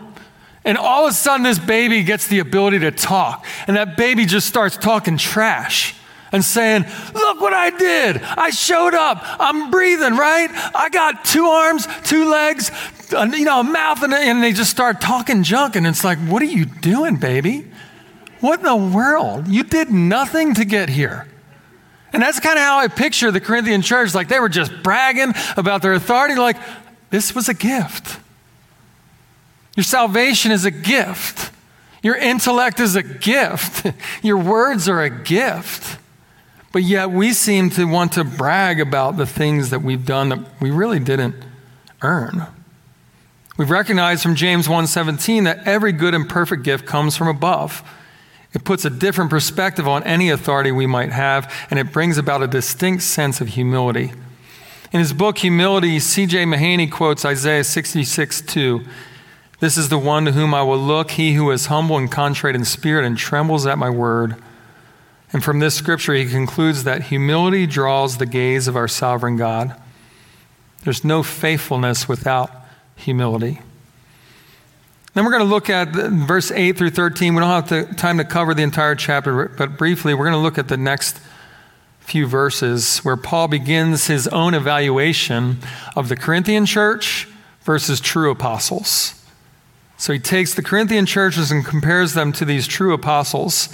And 0.64 0.78
all 0.78 1.06
of 1.06 1.10
a 1.10 1.14
sudden, 1.14 1.44
this 1.44 1.58
baby 1.58 2.02
gets 2.02 2.28
the 2.28 2.38
ability 2.38 2.80
to 2.80 2.90
talk. 2.90 3.44
And 3.66 3.76
that 3.76 3.96
baby 3.96 4.24
just 4.24 4.46
starts 4.46 4.76
talking 4.76 5.18
trash 5.18 5.94
and 6.32 6.44
saying, 6.44 6.84
Look 7.14 7.40
what 7.40 7.52
I 7.52 7.70
did. 7.70 8.22
I 8.22 8.50
showed 8.50 8.94
up. 8.94 9.18
I'm 9.22 9.70
breathing, 9.70 10.16
right? 10.16 10.48
I 10.74 10.88
got 10.88 11.24
two 11.24 11.44
arms, 11.44 11.86
two 12.04 12.30
legs, 12.30 12.70
you 13.10 13.44
know, 13.44 13.60
a 13.60 13.64
mouth. 13.64 14.02
And, 14.02 14.14
and 14.14 14.42
they 14.42 14.52
just 14.52 14.70
start 14.70 15.00
talking 15.00 15.42
junk. 15.42 15.76
And 15.76 15.86
it's 15.86 16.02
like, 16.02 16.18
What 16.18 16.40
are 16.40 16.46
you 16.46 16.64
doing, 16.64 17.16
baby? 17.16 17.70
What 18.40 18.60
in 18.60 18.64
the 18.64 18.76
world? 18.76 19.48
You 19.48 19.64
did 19.64 19.90
nothing 19.90 20.54
to 20.54 20.64
get 20.64 20.88
here. 20.88 21.26
And 22.14 22.22
that's 22.22 22.38
kind 22.38 22.56
of 22.56 22.64
how 22.64 22.78
I 22.78 22.86
picture 22.86 23.32
the 23.32 23.40
Corinthian 23.40 23.82
church. 23.82 24.14
Like 24.14 24.28
they 24.28 24.38
were 24.38 24.48
just 24.48 24.72
bragging 24.84 25.34
about 25.56 25.82
their 25.82 25.94
authority, 25.94 26.36
like, 26.36 26.56
this 27.10 27.34
was 27.34 27.48
a 27.48 27.54
gift. 27.54 28.20
Your 29.76 29.82
salvation 29.82 30.52
is 30.52 30.64
a 30.64 30.70
gift. 30.70 31.50
Your 32.04 32.14
intellect 32.14 32.78
is 32.78 32.94
a 32.94 33.02
gift. 33.02 33.86
Your 34.22 34.36
words 34.36 34.88
are 34.88 35.02
a 35.02 35.10
gift. 35.10 35.98
But 36.72 36.84
yet 36.84 37.10
we 37.10 37.32
seem 37.32 37.70
to 37.70 37.84
want 37.84 38.12
to 38.12 38.22
brag 38.22 38.80
about 38.80 39.16
the 39.16 39.26
things 39.26 39.70
that 39.70 39.82
we've 39.82 40.06
done 40.06 40.28
that 40.28 40.60
we 40.60 40.70
really 40.70 41.00
didn't 41.00 41.34
earn. 42.00 42.46
We've 43.56 43.70
recognized 43.70 44.22
from 44.22 44.34
James 44.34 44.68
1:17 44.68 45.44
that 45.44 45.66
every 45.66 45.92
good 45.92 46.14
and 46.14 46.28
perfect 46.28 46.62
gift 46.62 46.86
comes 46.86 47.16
from 47.16 47.28
above. 47.28 47.82
It 48.54 48.64
puts 48.64 48.84
a 48.84 48.90
different 48.90 49.30
perspective 49.30 49.88
on 49.88 50.04
any 50.04 50.30
authority 50.30 50.70
we 50.70 50.86
might 50.86 51.12
have, 51.12 51.52
and 51.70 51.78
it 51.78 51.92
brings 51.92 52.16
about 52.16 52.42
a 52.42 52.46
distinct 52.46 53.02
sense 53.02 53.40
of 53.40 53.48
humility. 53.48 54.12
In 54.92 55.00
his 55.00 55.12
book, 55.12 55.38
Humility, 55.38 55.98
C.J. 55.98 56.44
Mahaney 56.44 56.90
quotes 56.90 57.24
Isaiah 57.24 57.64
66 57.64 58.42
2. 58.42 58.84
This 59.58 59.76
is 59.76 59.88
the 59.88 59.98
one 59.98 60.24
to 60.24 60.32
whom 60.32 60.54
I 60.54 60.62
will 60.62 60.78
look, 60.78 61.12
he 61.12 61.34
who 61.34 61.50
is 61.50 61.66
humble 61.66 61.96
and 61.96 62.10
contrite 62.10 62.54
in 62.54 62.64
spirit 62.64 63.04
and 63.04 63.18
trembles 63.18 63.66
at 63.66 63.76
my 63.76 63.90
word. 63.90 64.36
And 65.32 65.42
from 65.42 65.58
this 65.58 65.74
scripture, 65.74 66.14
he 66.14 66.26
concludes 66.26 66.84
that 66.84 67.04
humility 67.04 67.66
draws 67.66 68.18
the 68.18 68.26
gaze 68.26 68.68
of 68.68 68.76
our 68.76 68.86
sovereign 68.86 69.36
God. 69.36 69.74
There's 70.84 71.02
no 71.02 71.24
faithfulness 71.24 72.08
without 72.08 72.52
humility. 72.94 73.60
Then 75.14 75.24
we're 75.24 75.30
going 75.30 75.44
to 75.44 75.48
look 75.48 75.70
at 75.70 75.90
verse 75.90 76.50
8 76.50 76.76
through 76.76 76.90
13. 76.90 77.34
We 77.34 77.40
don't 77.40 77.68
have 77.68 77.96
time 77.96 78.18
to 78.18 78.24
cover 78.24 78.52
the 78.52 78.62
entire 78.62 78.96
chapter, 78.96 79.48
but 79.48 79.78
briefly, 79.78 80.12
we're 80.12 80.24
going 80.24 80.32
to 80.32 80.38
look 80.38 80.58
at 80.58 80.66
the 80.66 80.76
next 80.76 81.20
few 82.00 82.26
verses 82.26 82.98
where 82.98 83.16
Paul 83.16 83.46
begins 83.46 84.08
his 84.08 84.26
own 84.28 84.54
evaluation 84.54 85.58
of 85.94 86.08
the 86.08 86.16
Corinthian 86.16 86.66
church 86.66 87.28
versus 87.62 88.00
true 88.00 88.32
apostles. 88.32 89.24
So 89.96 90.12
he 90.12 90.18
takes 90.18 90.52
the 90.52 90.62
Corinthian 90.62 91.06
churches 91.06 91.52
and 91.52 91.64
compares 91.64 92.14
them 92.14 92.32
to 92.32 92.44
these 92.44 92.66
true 92.66 92.92
apostles. 92.92 93.68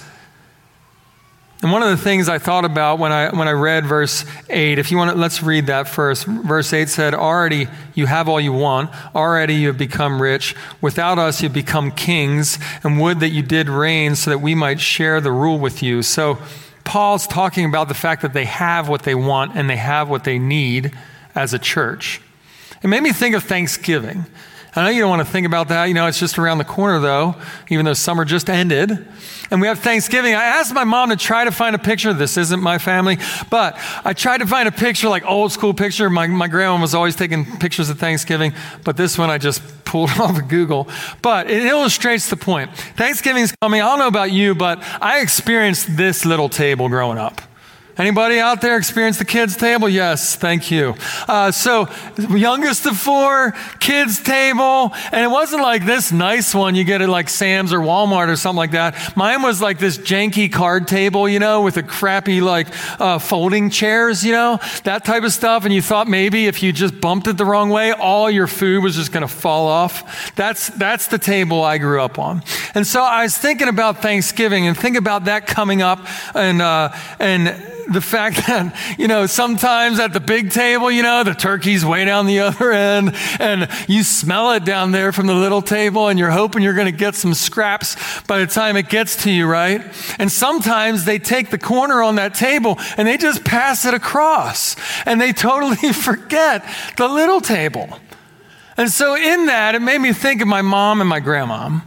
And 1.63 1.71
one 1.73 1.83
of 1.83 1.91
the 1.91 2.03
things 2.03 2.31
I 2.31 2.39
thought 2.39 2.65
about 2.65 2.99
when 2.99 3.13
I, 3.13 3.37
when 3.37 3.47
I 3.47 3.53
read 3.53 3.85
verse 3.85 4.25
8, 4.49 4.79
if 4.79 4.91
you 4.91 4.97
want 4.97 5.11
to, 5.11 5.17
let's 5.17 5.43
read 5.43 5.67
that 5.67 5.89
first. 5.89 6.25
Verse 6.25 6.73
8 6.73 6.89
said, 6.89 7.13
Already 7.13 7.69
you 7.95 8.07
have 8.07 8.31
all 8.31 8.41
you 8.41 8.55
want. 8.55 8.91
Already 9.15 9.57
you 9.57 9.67
have 9.67 9.77
become 9.77 10.23
rich. 10.23 10.57
Without 10.81 11.19
us, 11.19 11.43
you've 11.43 11.53
become 11.53 11.91
kings, 11.91 12.59
and 12.83 12.99
would 12.99 13.21
that 13.21 13.29
you 13.29 13.43
did 13.43 13.69
reign 13.69 14.17
so 14.17 14.31
that 14.31 14.39
we 14.39 14.55
might 14.55 14.81
share 14.81 15.21
the 15.21 15.33
rule 15.33 15.59
with 15.59 15.83
you. 15.83 16.03
So 16.03 16.39
Paul's 16.85 17.27
talking 17.27 17.67
about 17.67 17.89
the 17.89 17.95
fact 17.95 18.23
that 18.23 18.33
they 18.33 18.47
have 18.47 18.89
what 18.89 19.03
they 19.03 19.15
want 19.15 19.55
and 19.55 19.69
they 19.69 19.77
have 19.77 20.09
what 20.09 20.25
they 20.25 20.39
need 20.39 20.97
as 21.35 21.53
a 21.53 21.59
church. 21.59 22.23
It 22.83 22.89
made 22.89 23.03
me 23.03 23.13
think 23.13 23.35
of 23.35 23.45
Thanksgiving. 23.45 24.25
I 24.77 24.85
know 24.85 24.91
you 24.91 25.01
don't 25.01 25.11
want 25.11 25.27
to 25.27 25.31
think 25.31 25.47
about 25.47 25.69
that. 25.69 25.87
You 25.87 25.95
know, 25.95 26.07
it's 26.07 26.21
just 26.21 26.39
around 26.39 26.59
the 26.59 26.65
corner, 26.65 27.01
though, 27.01 27.35
even 27.69 27.85
though 27.85 27.93
summer 27.93 28.25
just 28.25 28.49
ended. 28.49 29.07
And 29.51 29.61
we 29.61 29.67
have 29.67 29.81
Thanksgiving. 29.81 30.35
I 30.35 30.45
asked 30.45 30.73
my 30.73 30.85
mom 30.85 31.11
to 31.11 31.17
try 31.17 31.45
to 31.45 31.51
find 31.51 31.75
a 31.75 31.79
picture. 31.79 32.13
This 32.13 32.37
isn't 32.37 32.63
my 32.63 32.79
family, 32.79 33.19
but 33.51 33.77
I 34.05 34.13
tried 34.13 34.39
to 34.39 34.47
find 34.47 34.69
a 34.69 34.73
picture, 34.73 35.09
like 35.09 35.25
old 35.25 35.51
school 35.51 35.75
picture. 35.75 36.09
My, 36.09 36.29
my 36.29 36.47
grandma 36.47 36.81
was 36.81 36.95
always 36.95 37.17
taking 37.17 37.45
pictures 37.59 37.91
of 37.91 37.99
Thanksgiving, 37.99 38.53
but 38.85 38.97
this 38.97 39.19
one 39.19 39.29
I 39.29 39.39
just 39.39 39.61
pulled 39.85 40.11
off 40.11 40.39
of 40.39 40.47
Google. 40.47 40.89
But 41.21 41.51
it 41.51 41.65
illustrates 41.65 42.31
the 42.31 42.37
point. 42.37 42.73
Thanksgiving's 42.97 43.53
coming. 43.61 43.83
I 43.83 43.87
don't 43.87 43.99
know 43.99 44.07
about 44.07 44.31
you, 44.31 44.55
but 44.55 44.79
I 45.01 45.21
experienced 45.21 45.97
this 45.97 46.25
little 46.25 46.49
table 46.49 46.89
growing 46.89 47.19
up. 47.19 47.41
Anybody 47.97 48.39
out 48.39 48.61
there 48.61 48.77
experience 48.77 49.19
the 49.19 49.25
kids' 49.25 49.57
table? 49.57 49.89
Yes, 49.89 50.37
thank 50.37 50.71
you. 50.71 50.95
Uh, 51.29 51.51
so, 51.51 51.89
youngest 52.31 52.87
of 52.87 52.97
four, 52.97 53.53
kids' 53.79 54.23
table, 54.23 54.93
and 55.13 55.23
it 55.23 55.31
wasn't 55.31 55.63
like 55.63 55.85
this 55.85 56.13
nice 56.13 56.55
one 56.55 56.75
you 56.75 56.85
get 56.85 57.03
at 57.03 57.09
like 57.09 57.29
Sam's 57.29 57.73
or 57.73 57.81
Walmart 57.81 58.29
or 58.29 58.37
something 58.37 58.57
like 58.57 58.71
that. 58.71 59.17
Mine 59.17 59.43
was 59.43 59.61
like 59.61 59.79
this 59.79 59.99
janky 59.99 60.51
card 60.51 60.89
table, 60.89 61.29
you 61.29 61.39
know, 61.39 61.63
with 61.63 61.77
a 61.77 61.83
crappy 61.83 62.41
like 62.41 62.69
uh, 63.01 63.19
folding 63.19 63.71
chairs, 63.71 64.25
you 64.25 64.33
know, 64.33 64.59
that 64.85 65.05
type 65.05 65.25
of 65.25 65.33
stuff. 65.33 65.65
And 65.65 65.75
you 65.75 65.83
thought 65.83 66.09
maybe 66.09 66.47
if 66.47 66.63
you 66.63 66.73
just 66.73 67.01
bumped 67.01 67.27
it 67.27 67.37
the 67.37 67.45
wrong 67.45 67.71
way, 67.71 67.93
all 67.93 68.31
your 68.31 68.47
food 68.47 68.83
was 68.83 68.97
just 68.97 69.13
going 69.13 69.27
to 69.27 69.33
fall 69.33 69.67
off. 69.67 70.35
That's 70.37 70.69
that's 70.69 71.09
the 71.09 71.19
table 71.19 71.63
I 71.63 71.79
grew 71.79 72.01
up 72.01 72.19
on. 72.19 72.43
And 72.75 72.87
so 72.87 73.03
I 73.03 73.25
was 73.25 73.37
thinking 73.37 73.69
about 73.69 74.01
Thanksgiving 74.03 74.67
and 74.67 74.77
think 74.77 74.97
about 74.97 75.25
that 75.25 75.47
coming 75.47 75.83
up 75.83 76.07
and 76.35 76.63
uh, 76.63 76.93
and 77.19 77.49
the 77.91 78.01
fact 78.01 78.37
that, 78.47 78.75
you 78.99 79.09
know, 79.09 79.27
sometimes 79.27 79.99
at 79.99 80.13
the 80.13 80.21
big 80.21 80.51
table, 80.51 80.91
you 80.91 81.03
know, 81.03 81.25
the 81.25 81.35
turkey's 81.35 81.85
way 81.85 82.05
down 82.05 82.27
the 82.27 82.41
other 82.41 82.73
end 82.73 83.15
and 83.39 83.69
you 83.89 84.03
smell 84.03 84.53
it 84.53 84.65
down 84.65 84.93
there 84.93 85.13
from 85.13 85.27
the 85.27 85.35
little 85.35 85.63
table 85.63 86.09
and 86.09 86.19
you're 86.19 86.31
hoping 86.31 86.63
you're 86.63 86.75
going 86.75 86.87
to 86.87 86.93
get 86.93 87.15
some 87.15 87.35
scraps 87.35 87.97
by 88.23 88.39
the 88.39 88.47
time 88.47 88.77
it 88.77 88.89
gets 88.89 89.25
to 89.25 89.31
you, 89.31 89.47
right? 89.47 89.83
And 90.19 90.31
sometimes 90.31 91.05
they 91.05 91.19
take 91.19 91.51
the 91.51 91.59
corner 91.59 92.03
on 92.03 92.15
that 92.17 92.35
table 92.35 92.79
and 92.97 93.07
they 93.07 93.17
just 93.17 93.45
pass 93.45 93.85
it 93.85 93.95
across 93.95 94.77
and 95.05 95.21
they 95.21 95.33
totally 95.33 95.93
forget 95.93 96.65
the 96.97 97.09
little 97.09 97.41
table. 97.41 97.99
And 98.77 98.91
so 98.91 99.15
in 99.15 99.47
that, 99.47 99.75
it 99.75 99.83
made 99.83 99.99
me 99.99 100.13
think 100.13 100.41
of 100.41 100.49
my 100.49 100.63
mom 100.63 101.01
and 101.01 101.09
my 101.09 101.21
grandma. 101.21 101.81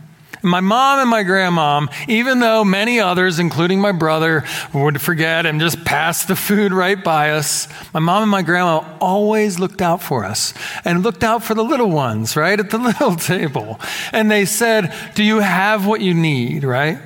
My 0.46 0.60
mom 0.60 1.00
and 1.00 1.10
my 1.10 1.24
grandmom, 1.24 1.90
even 2.10 2.40
though 2.40 2.66
many 2.66 3.00
others, 3.00 3.40
including 3.40 3.80
my 3.80 3.94
brother, 3.94 4.44
would 4.74 5.02
forget 5.02 5.46
and 5.46 5.58
just 5.62 5.86
pass 5.86 6.26
the 6.26 6.36
food 6.36 6.74
right 6.74 7.02
by 7.02 7.32
us, 7.32 7.70
my 7.94 8.02
mom 8.02 8.24
and 8.24 8.32
my 8.32 8.42
grandma 8.42 8.86
always 9.00 9.58
looked 9.58 9.82
out 9.82 10.04
for 10.04 10.26
us 10.26 10.54
and 10.84 11.02
looked 11.02 11.24
out 11.24 11.46
for 11.46 11.54
the 11.54 11.64
little 11.64 11.90
ones, 11.90 12.36
right, 12.36 12.60
at 12.60 12.72
the 12.72 12.78
little 13.00 13.16
table. 13.16 13.80
And 14.12 14.30
they 14.30 14.44
said, 14.44 14.94
Do 15.16 15.24
you 15.24 15.40
have 15.40 15.88
what 15.88 16.02
you 16.02 16.14
need, 16.14 16.66
right? 16.66 17.00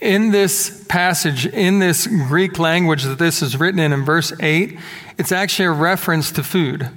In 0.00 0.30
this 0.30 0.82
passage, 0.88 1.44
in 1.44 1.78
this 1.78 2.06
Greek 2.06 2.58
language 2.58 3.04
that 3.04 3.18
this 3.18 3.42
is 3.42 3.60
written 3.60 3.80
in, 3.80 3.92
in 3.92 4.02
verse 4.02 4.32
8, 4.40 4.78
it's 5.18 5.30
actually 5.30 5.66
a 5.66 5.72
reference 5.72 6.32
to 6.32 6.42
food. 6.42 6.88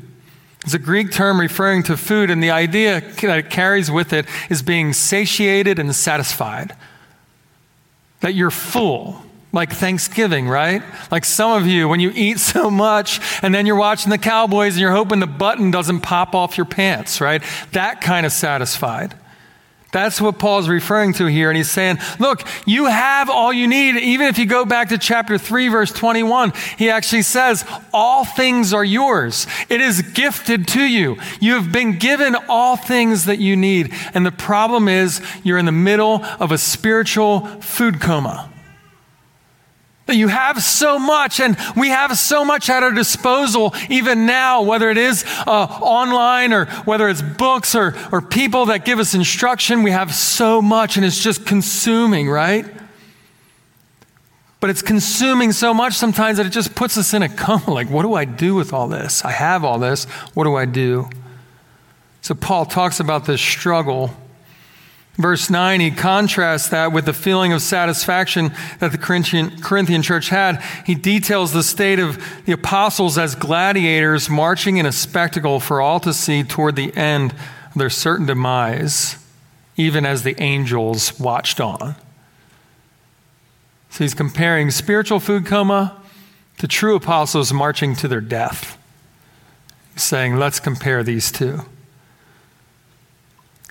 It's 0.64 0.74
a 0.74 0.80
Greek 0.80 1.12
term 1.12 1.40
referring 1.40 1.84
to 1.84 1.98
food, 1.98 2.30
and 2.30 2.42
the 2.42 2.52
idea 2.52 3.02
that 3.02 3.40
it 3.40 3.50
carries 3.50 3.92
with 3.92 4.14
it 4.14 4.26
is 4.50 4.62
being 4.62 4.94
satiated 4.94 5.78
and 5.78 5.94
satisfied. 5.94 6.76
That 8.22 8.34
you're 8.34 8.52
full, 8.52 9.22
like 9.52 9.72
Thanksgiving, 9.72 10.48
right? 10.48 10.82
Like 11.12 11.26
some 11.26 11.52
of 11.52 11.68
you, 11.68 11.90
when 11.90 12.00
you 12.00 12.12
eat 12.16 12.40
so 12.40 12.72
much 12.72 13.20
and 13.42 13.54
then 13.54 13.66
you're 13.66 13.76
watching 13.76 14.10
the 14.10 14.18
Cowboys 14.18 14.74
and 14.74 14.82
you're 14.82 14.92
hoping 14.92 15.20
the 15.20 15.28
button 15.28 15.70
doesn't 15.70 16.00
pop 16.00 16.34
off 16.34 16.58
your 16.58 16.66
pants, 16.66 17.20
right? 17.20 17.44
That 17.74 18.00
kind 18.00 18.26
of 18.26 18.32
satisfied. 18.32 19.14
That's 19.94 20.20
what 20.20 20.40
Paul's 20.40 20.68
referring 20.68 21.14
to 21.14 21.28
here. 21.28 21.50
And 21.50 21.56
he's 21.56 21.72
saying, 21.72 22.00
look, 22.20 22.42
you 22.66 22.88
have 22.88 23.30
all 23.30 23.54
you 23.54 23.68
need. 23.68 23.96
Even 23.96 24.28
if 24.28 24.38
you 24.38 24.46
go 24.46 24.66
back 24.66 24.90
to 24.90 24.98
chapter 24.98 25.38
3, 25.38 25.70
verse 25.70 25.92
21, 25.92 26.52
he 26.78 26.90
actually 26.90 27.22
says, 27.22 27.64
all 27.94 28.26
things 28.26 28.74
are 28.74 28.84
yours. 28.84 29.48
It 29.70 29.80
is 29.80 30.02
gifted 30.02 30.68
to 30.70 30.82
you. 30.82 31.18
You 31.40 31.54
have 31.54 31.72
been 31.72 31.98
given 32.00 32.36
all 32.50 32.76
things 32.76 33.26
that 33.26 33.40
you 33.40 33.56
need. 33.56 33.94
And 34.14 34.26
the 34.26 34.32
problem 34.32 34.88
is, 34.88 35.22
you're 35.44 35.58
in 35.58 35.66
the 35.66 35.72
middle 35.72 36.26
of 36.40 36.52
a 36.52 36.58
spiritual 36.58 37.46
food 37.62 38.02
coma. 38.02 38.53
That 40.06 40.18
you 40.18 40.28
have 40.28 40.62
so 40.62 41.00
much, 41.00 41.40
and 41.40 41.56
we 41.78 41.88
have 41.88 42.18
so 42.18 42.44
much 42.44 42.70
at 42.70 42.84
our 42.84 42.92
disposal, 42.92 43.74
even 43.90 44.26
now, 44.26 44.62
whether 44.62 44.90
it 44.90 44.98
is 44.98 45.24
uh, 45.48 45.68
online 45.82 46.52
or 46.52 46.66
whether 46.84 47.08
it's 47.08 47.22
books 47.22 47.74
or, 47.74 47.96
or 48.12 48.22
people 48.22 48.66
that 48.66 48.84
give 48.84 49.00
us 49.00 49.14
instruction. 49.14 49.82
We 49.82 49.92
have 49.92 50.14
so 50.14 50.62
much, 50.62 50.98
and 50.98 51.06
it's 51.06 51.24
just 51.24 51.46
consuming, 51.46 52.30
right? 52.30 52.66
But 54.60 54.70
it's 54.70 54.82
consuming 54.82 55.54
so 55.54 55.74
much 55.74 55.94
sometimes 55.94 56.38
that 56.38 56.46
it 56.46 56.52
just 56.52 56.76
puts 56.76 56.98
us 56.98 57.14
in 57.14 57.24
a 57.24 57.30
coma. 57.30 57.72
Like, 57.74 57.90
what 57.90 58.04
do 58.04 58.14
I 58.14 58.26
do 58.26 58.56
with 58.56 58.74
all 58.74 58.90
this? 58.90 59.24
I 59.24 59.32
have 59.32 59.64
all 59.64 59.80
this. 59.80 60.04
What 60.34 60.44
do 60.44 60.56
I 60.56 60.66
do? 60.66 61.10
So, 62.22 62.34
Paul 62.34 62.66
talks 62.66 63.00
about 63.00 63.26
this 63.26 63.42
struggle 63.42 64.12
Verse 65.16 65.48
9, 65.48 65.80
he 65.80 65.92
contrasts 65.92 66.70
that 66.70 66.92
with 66.92 67.06
the 67.06 67.14
feeling 67.14 67.54
of 67.54 67.62
satisfaction 67.62 68.52
that 68.80 68.92
the 68.92 68.98
Corinthian, 68.98 69.62
Corinthian 69.62 70.02
church 70.02 70.30
had. 70.30 70.60
He 70.88 70.96
details 70.96 71.54
the 71.54 71.62
state 71.62 72.00
of 72.00 72.20
the 72.46 72.54
apostles 72.54 73.18
as 73.18 73.36
gladiators 73.36 74.28
marching 74.28 74.78
in 74.78 74.88
a 74.88 74.92
spectacle 74.92 75.60
for 75.60 75.82
all 75.82 76.00
to 76.00 76.14
see 76.14 76.44
toward 76.44 76.76
the 76.76 76.96
end 76.98 77.32
of 77.32 77.76
their 77.76 77.92
certain 77.92 78.26
demise, 78.26 79.18
even 79.78 80.04
as 80.04 80.24
the 80.24 80.42
angels 80.42 81.20
watched 81.20 81.62
on. 81.62 81.96
So 83.92 84.04
he's 84.04 84.16
comparing 84.16 84.72
spiritual 84.72 85.20
food 85.20 85.46
coma 85.46 86.02
to 86.58 86.68
true 86.68 86.96
apostles 86.96 87.54
marching 87.54 87.96
to 87.98 88.08
their 88.08 88.22
death. 88.22 88.80
He's 89.94 90.02
saying, 90.02 90.38
let's 90.38 90.60
compare 90.60 91.04
these 91.04 91.32
two. 91.32 91.66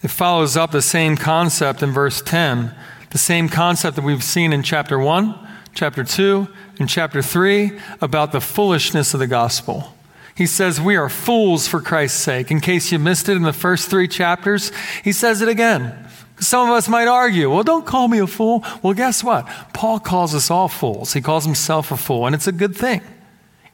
It 0.02 0.10
follows 0.10 0.56
up 0.56 0.72
the 0.72 0.82
same 0.82 1.16
concept 1.16 1.82
in 1.82 1.92
verse 1.92 2.20
10, 2.20 2.74
the 3.10 3.18
same 3.18 3.48
concept 3.48 3.96
that 3.96 4.04
we've 4.04 4.24
seen 4.24 4.52
in 4.52 4.62
chapter 4.62 4.98
1, 4.98 5.38
chapter 5.74 6.02
2, 6.02 6.48
and 6.78 6.88
chapter 6.88 7.22
3 7.22 7.78
about 8.00 8.32
the 8.32 8.40
foolishness 8.40 9.14
of 9.14 9.20
the 9.20 9.26
gospel. 9.26 9.94
He 10.34 10.46
says, 10.46 10.80
We 10.80 10.96
are 10.96 11.08
fools 11.08 11.68
for 11.68 11.80
Christ's 11.80 12.20
sake. 12.20 12.50
In 12.50 12.60
case 12.60 12.90
you 12.90 12.98
missed 12.98 13.28
it 13.28 13.36
in 13.36 13.42
the 13.42 13.52
first 13.52 13.90
three 13.90 14.08
chapters, 14.08 14.72
he 15.04 15.12
says 15.12 15.40
it 15.40 15.48
again. 15.48 15.94
Some 16.40 16.68
of 16.68 16.74
us 16.74 16.88
might 16.88 17.06
argue, 17.06 17.48
well, 17.50 17.62
don't 17.62 17.86
call 17.86 18.08
me 18.08 18.18
a 18.18 18.26
fool. 18.26 18.64
Well, 18.82 18.94
guess 18.94 19.22
what? 19.22 19.46
Paul 19.72 20.00
calls 20.00 20.34
us 20.34 20.50
all 20.50 20.66
fools. 20.66 21.12
He 21.12 21.20
calls 21.20 21.44
himself 21.44 21.92
a 21.92 21.96
fool, 21.96 22.26
and 22.26 22.34
it's 22.34 22.48
a 22.48 22.52
good 22.52 22.74
thing. 22.74 23.00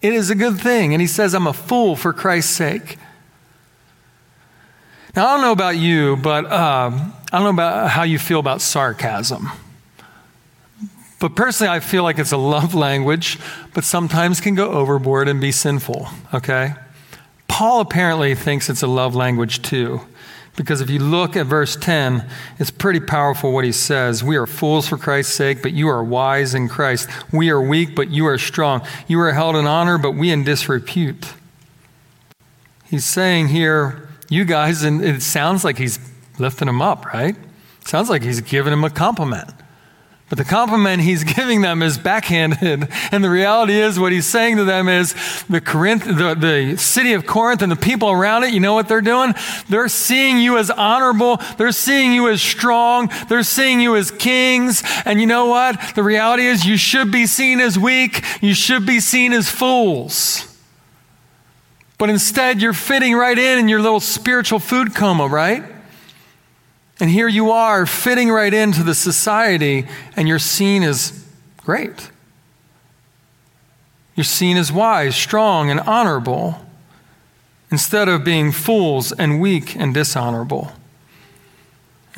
It 0.03 0.13
is 0.13 0.29
a 0.29 0.35
good 0.35 0.61
thing. 0.61 0.93
And 0.93 1.01
he 1.01 1.07
says, 1.07 1.35
I'm 1.35 1.47
a 1.47 1.53
fool 1.55 1.97
for 1.97 2.13
Christ's 2.13 2.55
sake. 2.55 2.99
Now, 5.19 5.27
I 5.27 5.33
don't 5.33 5.41
know 5.41 5.51
about 5.51 5.77
you, 5.77 6.15
but 6.15 6.45
um, 6.45 7.13
I 7.33 7.39
don't 7.39 7.43
know 7.43 7.51
about 7.51 7.91
how 7.91 8.05
you 8.05 8.21
feel 8.21 8.39
about 8.39 8.61
sarcasm. 8.61 9.51
But 11.19 11.35
personally, 11.35 11.73
I 11.73 11.81
feel 11.81 12.05
like 12.05 12.21
it's 12.21 12.31
a 12.31 12.37
love 12.37 12.73
language, 12.73 13.37
but 13.75 13.83
sometimes 13.83 14.41
can 14.41 14.55
go 14.55 14.71
overboard 14.71 15.27
and 15.27 15.41
be 15.41 15.51
sinful, 15.51 16.07
okay? 16.33 16.75
Paul 17.49 17.81
apparently 17.81 18.37
thinks 18.37 18.71
it's 18.71 18.85
a 18.85 18.87
love 18.87 19.17
language 19.17 19.61
too. 19.61 20.03
Because 20.55 20.81
if 20.81 20.89
you 20.89 21.01
look 21.01 21.35
at 21.35 21.47
verse 21.47 21.75
10, 21.75 22.25
it's 22.61 22.71
pretty 22.71 23.01
powerful 23.01 23.51
what 23.51 23.65
he 23.65 23.73
says. 23.73 24.23
We 24.23 24.37
are 24.37 24.47
fools 24.47 24.87
for 24.87 24.99
Christ's 24.99 25.35
sake, 25.35 25.63
but 25.63 25.73
you 25.73 25.89
are 25.89 26.05
wise 26.05 26.55
in 26.55 26.69
Christ. 26.69 27.09
We 27.33 27.51
are 27.51 27.61
weak, 27.61 27.97
but 27.97 28.11
you 28.11 28.27
are 28.27 28.39
strong. 28.39 28.87
You 29.09 29.19
are 29.19 29.33
held 29.33 29.57
in 29.57 29.67
honor, 29.67 29.99
but 29.99 30.13
we 30.13 30.31
in 30.31 30.45
disrepute. 30.45 31.33
He's 32.85 33.05
saying 33.05 33.49
here, 33.49 34.08
you 34.29 34.45
guys, 34.45 34.83
and 34.83 35.03
it 35.03 35.23
sounds 35.23 35.65
like 35.65 35.79
he's 35.79 35.99
lifting 36.39 36.67
them 36.67 36.83
up, 36.83 37.07
right? 37.07 37.37
Sounds 37.85 38.11
like 38.11 38.23
he's 38.23 38.41
giving 38.41 38.71
them 38.71 38.85
a 38.85 38.91
compliment. 38.91 39.51
But 40.29 40.37
the 40.37 40.45
compliment 40.45 41.01
he's 41.01 41.25
giving 41.37 41.63
them 41.63 41.83
is 41.83 41.97
backhanded. 41.97 42.89
And 43.13 43.25
the 43.25 43.31
reality 43.31 43.75
is, 43.75 43.99
what 43.99 44.13
he's 44.13 44.27
saying 44.27 44.57
to 44.57 44.65
them 44.65 44.89
is 44.89 45.15
the, 45.49 45.61
Corinth, 45.61 46.05
the, 46.05 46.35
the 46.35 46.77
city 46.77 47.15
of 47.15 47.27
Corinth 47.27 47.63
and 47.63 47.73
the 47.73 47.77
people 47.77 48.11
around 48.11 48.45
it, 48.45 48.53
you 48.53 48.61
know 48.61 48.75
what 48.75 48.89
they're 48.89 49.01
doing? 49.01 49.35
They're 49.69 49.89
seeing 49.89 50.39
you 50.39 50.59
as 50.59 50.71
honorable. 50.71 51.41
They're 51.57 51.73
seeing 51.73 52.13
you 52.13 52.29
as 52.29 52.43
strong. 52.43 53.11
They're 53.29 53.43
seeing 53.43 53.81
you 53.81 53.97
as 53.97 54.11
kings. 54.11 54.83
And 55.05 55.21
you 55.21 55.27
know 55.27 55.47
what? 55.47 55.95
The 55.95 56.03
reality 56.03 56.47
is, 56.47 56.67
you 56.67 56.77
should 56.77 57.11
be 57.11 57.27
seen 57.27 57.61
as 57.61 57.79
weak. 57.79 58.23
You 58.43 58.55
should 58.55 58.85
be 58.85 59.01
seen 59.01 59.33
as 59.33 59.51
fools. 59.51 60.48
But 61.99 62.11
instead, 62.11 62.63
you're 62.63 62.73
fitting 62.73 63.15
right 63.15 63.37
in 63.37 63.59
in 63.59 63.69
your 63.69 63.81
little 63.81 64.01
spiritual 64.01 64.61
food 64.61 64.95
coma, 64.95 65.27
right? 65.27 65.65
And 67.01 67.11
here 67.11 67.29
you 67.29 67.51
are 67.51 67.87
fitting 67.87 68.31
right 68.31 68.55
into 68.55 68.83
the 68.85 68.95
society, 68.95 69.87
and 70.17 70.29
you're 70.29 70.39
seen 70.39 70.85
as 70.85 71.25
great. 71.59 72.11
You're 74.15 74.25
seen 74.25 74.57
as 74.57 74.73
wise, 74.73 75.15
strong, 75.15 75.71
and 75.71 75.81
honorable, 75.81 76.65
instead 77.71 78.09
of 78.09 78.25
being 78.25 78.51
fools 78.53 79.13
and 79.13 79.41
weak 79.41 79.77
and 79.77 79.93
dishonorable. 79.93 80.73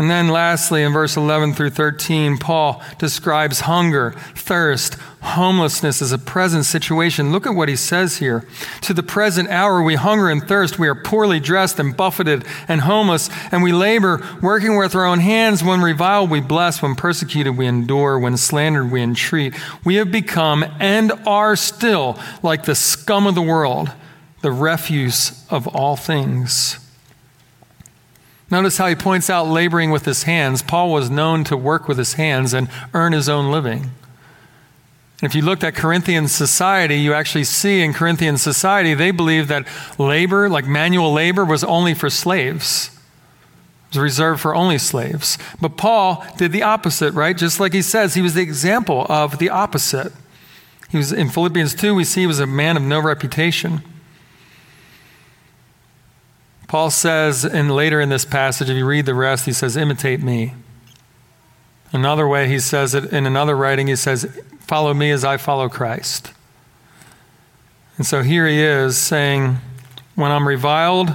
And 0.01 0.11
then, 0.11 0.29
lastly, 0.29 0.83
in 0.83 0.95
verse 0.95 1.15
11 1.15 1.53
through 1.53 1.71
13, 1.71 2.39
Paul 2.39 2.83
describes 2.99 3.61
hunger, 3.61 4.13
thirst, 4.35 4.95
homelessness 5.21 6.01
as 6.01 6.11
a 6.11 6.17
present 6.17 6.65
situation. 6.65 7.33
Look 7.33 7.47
at 7.47 7.55
what 7.55 7.69
he 7.69 7.77
says 7.77 8.17
here. 8.17 8.49
To 8.81 8.95
the 8.95 9.03
present 9.03 9.51
hour, 9.51 9.83
we 9.83 9.97
hunger 9.97 10.31
and 10.31 10.43
thirst. 10.43 10.79
We 10.79 10.89
are 10.89 10.95
poorly 10.95 11.39
dressed 11.39 11.79
and 11.79 11.95
buffeted 11.95 12.47
and 12.67 12.81
homeless, 12.81 13.29
and 13.53 13.63
we 13.63 13.73
labor, 13.73 14.27
working 14.41 14.79
with 14.79 14.95
our 14.95 15.05
own 15.05 15.21
hands. 15.21 15.63
When 15.63 15.83
reviled, 15.83 16.31
we 16.31 16.41
bless. 16.41 16.81
When 16.81 16.95
persecuted, 16.95 17.59
we 17.59 17.67
endure. 17.67 18.19
When 18.19 18.39
slandered, 18.39 18.91
we 18.91 19.03
entreat. 19.03 19.55
We 19.85 19.97
have 19.97 20.11
become 20.11 20.65
and 20.81 21.13
are 21.27 21.57
still 21.57 22.19
like 22.43 22.65
the 22.65 22.75
scum 22.75 23.27
of 23.27 23.35
the 23.35 23.43
world, 23.43 23.93
the 24.41 24.51
refuse 24.51 25.47
of 25.51 25.67
all 25.67 25.97
things. 25.97 26.80
Notice 28.51 28.79
how 28.79 28.89
he 28.89 28.97
points 28.97 29.31
out 29.31 29.47
laboring 29.47 29.91
with 29.91 30.05
his 30.05 30.25
hands. 30.25 30.63
Paul 30.63 30.93
was 30.93 31.09
known 31.09 31.45
to 31.45 31.57
work 31.57 31.87
with 31.87 31.99
his 31.99 32.15
hands 32.15 32.53
and 32.53 32.69
earn 32.93 33.13
his 33.13 33.29
own 33.29 33.51
living. 33.53 33.93
If 35.23 35.35
you 35.35 35.43
looked 35.43 35.63
at 35.63 35.75
Corinthian 35.75 36.29
society, 36.29 36.97
you 36.97 37.13
actually 37.13 37.45
see 37.45 37.83
in 37.83 37.93
Corinthian 37.93 38.39
society, 38.39 38.95
they 38.95 39.11
believed 39.11 39.49
that 39.51 39.69
labor, 39.99 40.49
like 40.49 40.67
manual 40.67 41.13
labor, 41.13 41.45
was 41.45 41.63
only 41.63 41.95
for 41.95 42.09
slaves. 42.09 42.91
It 43.91 43.97
was 43.97 44.03
reserved 44.03 44.41
for 44.41 44.55
only 44.55 44.79
slaves. 44.79 45.37
But 45.61 45.77
Paul 45.77 46.25
did 46.39 46.53
the 46.53 46.63
opposite, 46.63 47.13
right? 47.13 47.37
Just 47.37 47.61
like 47.61 47.75
he 47.75 47.83
says, 47.83 48.15
he 48.15 48.23
was 48.23 48.35
the 48.35 48.43
example 48.43 49.07
of 49.09 49.39
the 49.39 49.51
opposite. 49.51 50.13
He 50.89 50.97
was 50.97 51.13
in 51.13 51.29
Philippians 51.29 51.75
2, 51.75 51.95
we 51.95 52.05
see 52.05 52.23
he 52.23 52.27
was 52.27 52.41
a 52.41 52.47
man 52.47 52.77
of 52.77 52.83
no 52.83 53.01
reputation. 53.01 53.83
Paul 56.71 56.91
says, 56.91 57.45
and 57.45 57.75
later 57.75 58.01
in 58.01 58.11
this 58.11 58.25
passage, 58.25 58.71
if 58.71 58.77
you 58.77 58.87
read 58.87 59.05
the 59.05 59.13
rest, 59.13 59.45
he 59.45 59.53
says, 59.53 59.77
imitate 59.77 60.23
me. 60.23 60.55
Another 61.91 62.29
way 62.29 62.47
he 62.47 62.61
says 62.61 62.95
it 62.95 63.13
in 63.13 63.27
another 63.27 63.57
writing, 63.57 63.89
he 63.89 63.97
says, 63.97 64.41
follow 64.61 64.95
me 64.95 65.11
as 65.11 65.25
I 65.25 65.37
follow 65.37 65.69
Christ. 65.69 66.33
And 67.97 68.07
so 68.07 68.23
here 68.23 68.47
he 68.47 68.61
is 68.61 68.97
saying, 68.97 69.57
when 70.15 70.31
I'm 70.31 70.47
reviled, 70.47 71.11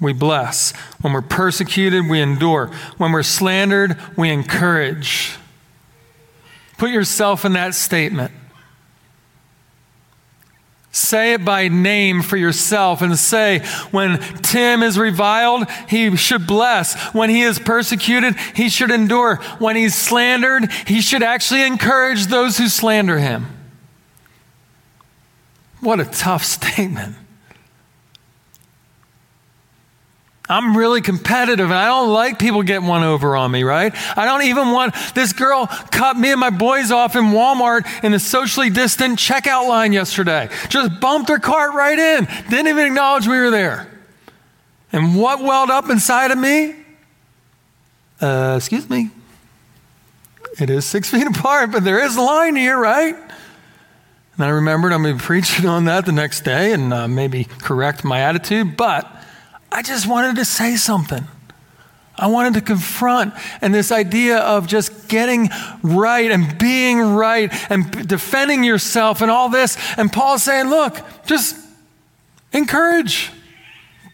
we 0.00 0.12
bless. 0.12 0.72
When 1.02 1.12
we're 1.12 1.22
persecuted, 1.22 2.08
we 2.08 2.20
endure. 2.20 2.72
When 2.98 3.12
we're 3.12 3.22
slandered, 3.22 3.96
we 4.16 4.30
encourage. 4.30 5.36
Put 6.78 6.90
yourself 6.90 7.44
in 7.44 7.52
that 7.52 7.76
statement. 7.76 8.32
Say 10.96 11.34
it 11.34 11.44
by 11.44 11.68
name 11.68 12.22
for 12.22 12.38
yourself 12.38 13.02
and 13.02 13.18
say, 13.18 13.58
when 13.90 14.18
Tim 14.40 14.82
is 14.82 14.98
reviled, 14.98 15.70
he 15.90 16.16
should 16.16 16.46
bless. 16.46 16.94
When 17.12 17.28
he 17.28 17.42
is 17.42 17.58
persecuted, 17.58 18.34
he 18.54 18.70
should 18.70 18.90
endure. 18.90 19.36
When 19.58 19.76
he's 19.76 19.94
slandered, 19.94 20.72
he 20.86 21.02
should 21.02 21.22
actually 21.22 21.66
encourage 21.66 22.28
those 22.28 22.56
who 22.56 22.68
slander 22.68 23.18
him. 23.18 23.44
What 25.80 26.00
a 26.00 26.06
tough 26.06 26.44
statement. 26.46 27.16
I'm 30.48 30.76
really 30.76 31.00
competitive 31.00 31.64
and 31.64 31.74
I 31.74 31.86
don't 31.86 32.12
like 32.12 32.38
people 32.38 32.62
getting 32.62 32.86
one 32.86 33.02
over 33.02 33.36
on 33.36 33.50
me, 33.50 33.64
right? 33.64 33.92
I 34.16 34.24
don't 34.24 34.44
even 34.44 34.70
want 34.70 34.94
this 35.14 35.32
girl 35.32 35.66
cut 35.90 36.16
me 36.16 36.30
and 36.30 36.38
my 36.38 36.50
boys 36.50 36.90
off 36.90 37.16
in 37.16 37.24
Walmart 37.26 38.04
in 38.04 38.12
the 38.12 38.20
socially 38.20 38.70
distant 38.70 39.18
checkout 39.18 39.68
line 39.68 39.92
yesterday. 39.92 40.48
Just 40.68 41.00
bumped 41.00 41.30
her 41.30 41.40
cart 41.40 41.74
right 41.74 41.98
in. 41.98 42.28
Didn't 42.48 42.68
even 42.68 42.86
acknowledge 42.86 43.26
we 43.26 43.38
were 43.38 43.50
there. 43.50 43.90
And 44.92 45.16
what 45.16 45.42
welled 45.42 45.70
up 45.70 45.90
inside 45.90 46.30
of 46.30 46.38
me? 46.38 46.76
Uh, 48.20 48.54
excuse 48.56 48.88
me. 48.88 49.10
It 50.60 50.70
is 50.70 50.84
six 50.84 51.10
feet 51.10 51.26
apart, 51.26 51.72
but 51.72 51.82
there 51.82 52.04
is 52.04 52.16
a 52.16 52.22
line 52.22 52.54
here, 52.54 52.78
right? 52.78 53.16
And 54.36 54.44
I 54.44 54.48
remembered 54.48 54.92
I'm 54.92 55.02
going 55.02 55.16
to 55.16 55.22
be 55.22 55.26
preaching 55.26 55.66
on 55.66 55.86
that 55.86 56.06
the 56.06 56.12
next 56.12 56.42
day 56.42 56.72
and 56.72 56.92
uh, 56.92 57.08
maybe 57.08 57.44
correct 57.44 58.04
my 58.04 58.20
attitude, 58.20 58.76
but 58.76 59.10
I 59.76 59.82
just 59.82 60.06
wanted 60.06 60.36
to 60.36 60.46
say 60.46 60.76
something. 60.76 61.22
I 62.16 62.28
wanted 62.28 62.54
to 62.54 62.62
confront 62.62 63.34
and 63.60 63.74
this 63.74 63.92
idea 63.92 64.38
of 64.38 64.66
just 64.66 65.06
getting 65.06 65.50
right 65.82 66.30
and 66.30 66.56
being 66.56 66.98
right 66.98 67.52
and 67.70 68.08
defending 68.08 68.64
yourself 68.64 69.20
and 69.20 69.30
all 69.30 69.50
this. 69.50 69.76
And 69.98 70.10
Paul's 70.10 70.42
saying, 70.42 70.70
look, 70.70 70.98
just 71.26 71.56
encourage, 72.54 73.30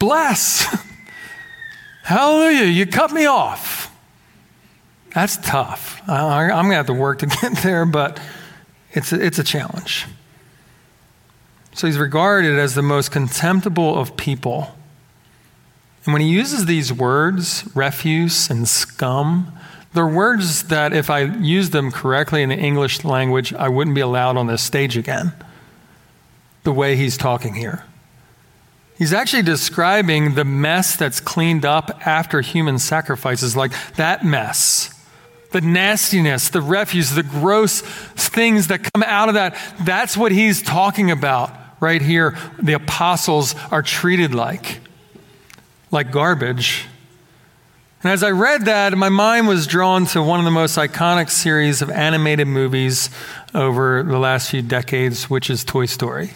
bless. 0.00 0.66
Hallelujah, 2.02 2.64
you 2.64 2.84
cut 2.84 3.12
me 3.12 3.26
off. 3.26 3.94
That's 5.14 5.36
tough. 5.36 6.02
I, 6.08 6.46
am 6.46 6.64
going 6.64 6.70
to 6.70 6.74
have 6.74 6.86
to 6.86 6.92
work 6.92 7.20
to 7.20 7.26
get 7.40 7.58
there, 7.58 7.86
but 7.86 8.18
it's 8.90 9.12
a, 9.12 9.24
it's 9.24 9.38
a 9.38 9.44
challenge. 9.44 10.06
So 11.72 11.86
he's 11.86 11.98
regarded 11.98 12.58
as 12.58 12.74
the 12.74 12.82
most 12.82 13.12
contemptible 13.12 13.96
of 13.96 14.16
people 14.16 14.74
and 16.04 16.12
when 16.12 16.22
he 16.22 16.28
uses 16.28 16.66
these 16.66 16.92
words, 16.92 17.64
refuse 17.74 18.50
and 18.50 18.68
scum, 18.68 19.52
they're 19.94 20.06
words 20.06 20.64
that 20.64 20.92
if 20.92 21.10
I 21.10 21.20
use 21.22 21.70
them 21.70 21.92
correctly 21.92 22.42
in 22.42 22.48
the 22.48 22.56
English 22.56 23.04
language, 23.04 23.52
I 23.54 23.68
wouldn't 23.68 23.94
be 23.94 24.00
allowed 24.00 24.36
on 24.36 24.46
this 24.46 24.62
stage 24.62 24.96
again, 24.96 25.32
the 26.64 26.72
way 26.72 26.96
he's 26.96 27.16
talking 27.16 27.54
here. 27.54 27.84
He's 28.96 29.12
actually 29.12 29.42
describing 29.42 30.34
the 30.34 30.44
mess 30.44 30.96
that's 30.96 31.20
cleaned 31.20 31.64
up 31.64 32.06
after 32.06 32.40
human 32.40 32.78
sacrifices, 32.78 33.56
like 33.56 33.72
that 33.96 34.24
mess. 34.24 34.98
The 35.50 35.60
nastiness, 35.60 36.48
the 36.48 36.62
refuse, 36.62 37.10
the 37.10 37.22
gross 37.22 37.82
things 37.82 38.68
that 38.68 38.90
come 38.92 39.02
out 39.02 39.28
of 39.28 39.34
that. 39.34 39.56
That's 39.84 40.16
what 40.16 40.32
he's 40.32 40.62
talking 40.62 41.10
about 41.10 41.54
right 41.80 42.00
here. 42.00 42.36
The 42.60 42.72
apostles 42.72 43.54
are 43.70 43.82
treated 43.82 44.34
like 44.34 44.80
like 45.92 46.10
garbage. 46.10 46.86
And 48.02 48.10
as 48.10 48.24
I 48.24 48.30
read 48.30 48.64
that, 48.64 48.96
my 48.98 49.10
mind 49.10 49.46
was 49.46 49.68
drawn 49.68 50.06
to 50.06 50.22
one 50.22 50.40
of 50.40 50.44
the 50.44 50.50
most 50.50 50.76
iconic 50.76 51.30
series 51.30 51.82
of 51.82 51.90
animated 51.90 52.48
movies 52.48 53.10
over 53.54 54.02
the 54.02 54.18
last 54.18 54.50
few 54.50 54.62
decades, 54.62 55.30
which 55.30 55.48
is 55.48 55.62
Toy 55.62 55.86
Story. 55.86 56.32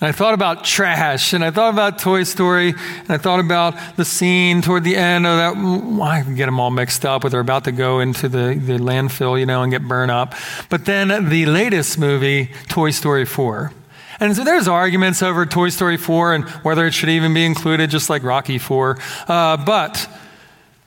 And 0.00 0.08
I 0.08 0.12
thought 0.12 0.34
about 0.34 0.64
trash, 0.64 1.32
and 1.32 1.44
I 1.44 1.50
thought 1.50 1.72
about 1.72 1.98
Toy 1.98 2.22
Story, 2.22 2.70
and 2.70 3.10
I 3.10 3.18
thought 3.18 3.40
about 3.40 3.96
the 3.96 4.04
scene 4.04 4.62
toward 4.62 4.84
the 4.84 4.96
end 4.96 5.26
of 5.26 5.36
that. 5.36 6.02
I 6.02 6.22
can 6.22 6.34
get 6.34 6.46
them 6.46 6.58
all 6.58 6.70
mixed 6.70 7.04
up 7.04 7.22
with 7.22 7.32
they're 7.32 7.40
about 7.40 7.64
to 7.64 7.72
go 7.72 8.00
into 8.00 8.28
the, 8.28 8.54
the 8.54 8.78
landfill, 8.78 9.38
you 9.38 9.46
know, 9.46 9.62
and 9.62 9.70
get 9.70 9.86
burned 9.86 10.12
up. 10.12 10.34
But 10.68 10.84
then 10.84 11.28
the 11.28 11.46
latest 11.46 11.98
movie, 11.98 12.50
Toy 12.68 12.90
Story 12.90 13.24
4. 13.24 13.72
And 14.20 14.34
so 14.34 14.42
there's 14.42 14.66
arguments 14.66 15.22
over 15.22 15.46
Toy 15.46 15.68
Story 15.68 15.96
4 15.96 16.34
and 16.34 16.44
whether 16.64 16.86
it 16.86 16.92
should 16.92 17.08
even 17.08 17.34
be 17.34 17.44
included, 17.44 17.90
just 17.90 18.10
like 18.10 18.22
Rocky 18.24 18.58
4. 18.58 18.98
Uh, 19.28 19.56
but 19.58 20.08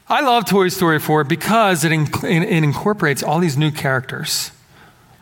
I 0.09 0.21
love 0.21 0.45
Toy 0.45 0.67
Story 0.67 0.99
4 0.99 1.23
because 1.23 1.85
it, 1.85 1.91
inc- 1.91 2.23
it 2.23 2.63
incorporates 2.63 3.23
all 3.23 3.39
these 3.39 3.57
new 3.57 3.71
characters. 3.71 4.51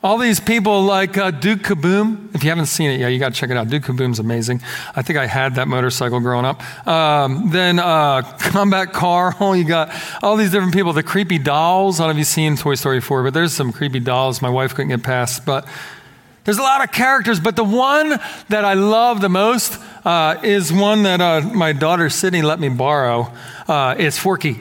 All 0.01 0.17
these 0.17 0.39
people 0.39 0.83
like 0.83 1.17
uh, 1.17 1.29
Duke 1.29 1.59
Kaboom. 1.59 2.33
If 2.33 2.43
you 2.43 2.49
haven't 2.49 2.67
seen 2.67 2.89
it 2.89 3.01
yet, 3.01 3.09
you 3.09 3.19
got 3.19 3.33
to 3.33 3.39
check 3.39 3.49
it 3.49 3.57
out. 3.57 3.67
Duke 3.67 3.83
Kaboom's 3.83 4.17
amazing. 4.17 4.61
I 4.95 5.01
think 5.01 5.19
I 5.19 5.25
had 5.25 5.55
that 5.55 5.67
motorcycle 5.67 6.21
growing 6.21 6.45
up. 6.45 6.87
Um, 6.87 7.49
then 7.51 7.79
uh, 7.79 8.21
Combat 8.39 8.93
Carl. 8.93 9.55
You 9.59 9.65
got 9.65 9.91
all 10.23 10.37
these 10.37 10.51
different 10.51 10.73
people. 10.73 10.93
The 10.93 11.03
creepy 11.03 11.37
dolls. 11.37 11.99
I 11.99 12.03
don't 12.03 12.07
know 12.07 12.11
if 12.11 12.17
you've 12.19 12.27
seen 12.27 12.55
Toy 12.55 12.75
Story 12.75 13.01
4, 13.01 13.23
but 13.23 13.33
there's 13.33 13.51
some 13.51 13.73
creepy 13.73 13.99
dolls 13.99 14.41
my 14.41 14.49
wife 14.49 14.73
couldn't 14.73 14.89
get 14.89 15.03
past. 15.03 15.45
But 15.45 15.67
there's 16.45 16.57
a 16.57 16.63
lot 16.63 16.83
of 16.83 16.91
characters, 16.91 17.39
but 17.39 17.55
the 17.55 17.63
one 17.63 18.19
that 18.49 18.65
I 18.65 18.73
love 18.73 19.21
the 19.21 19.29
most 19.29 19.77
uh, 20.05 20.39
is 20.43 20.71
one 20.71 21.03
that 21.03 21.21
uh, 21.21 21.41
my 21.41 21.73
daughter 21.73 22.09
Sydney 22.09 22.41
let 22.41 22.59
me 22.59 22.69
borrow. 22.69 23.31
Uh, 23.67 23.95
it's 23.97 24.17
Forky. 24.17 24.57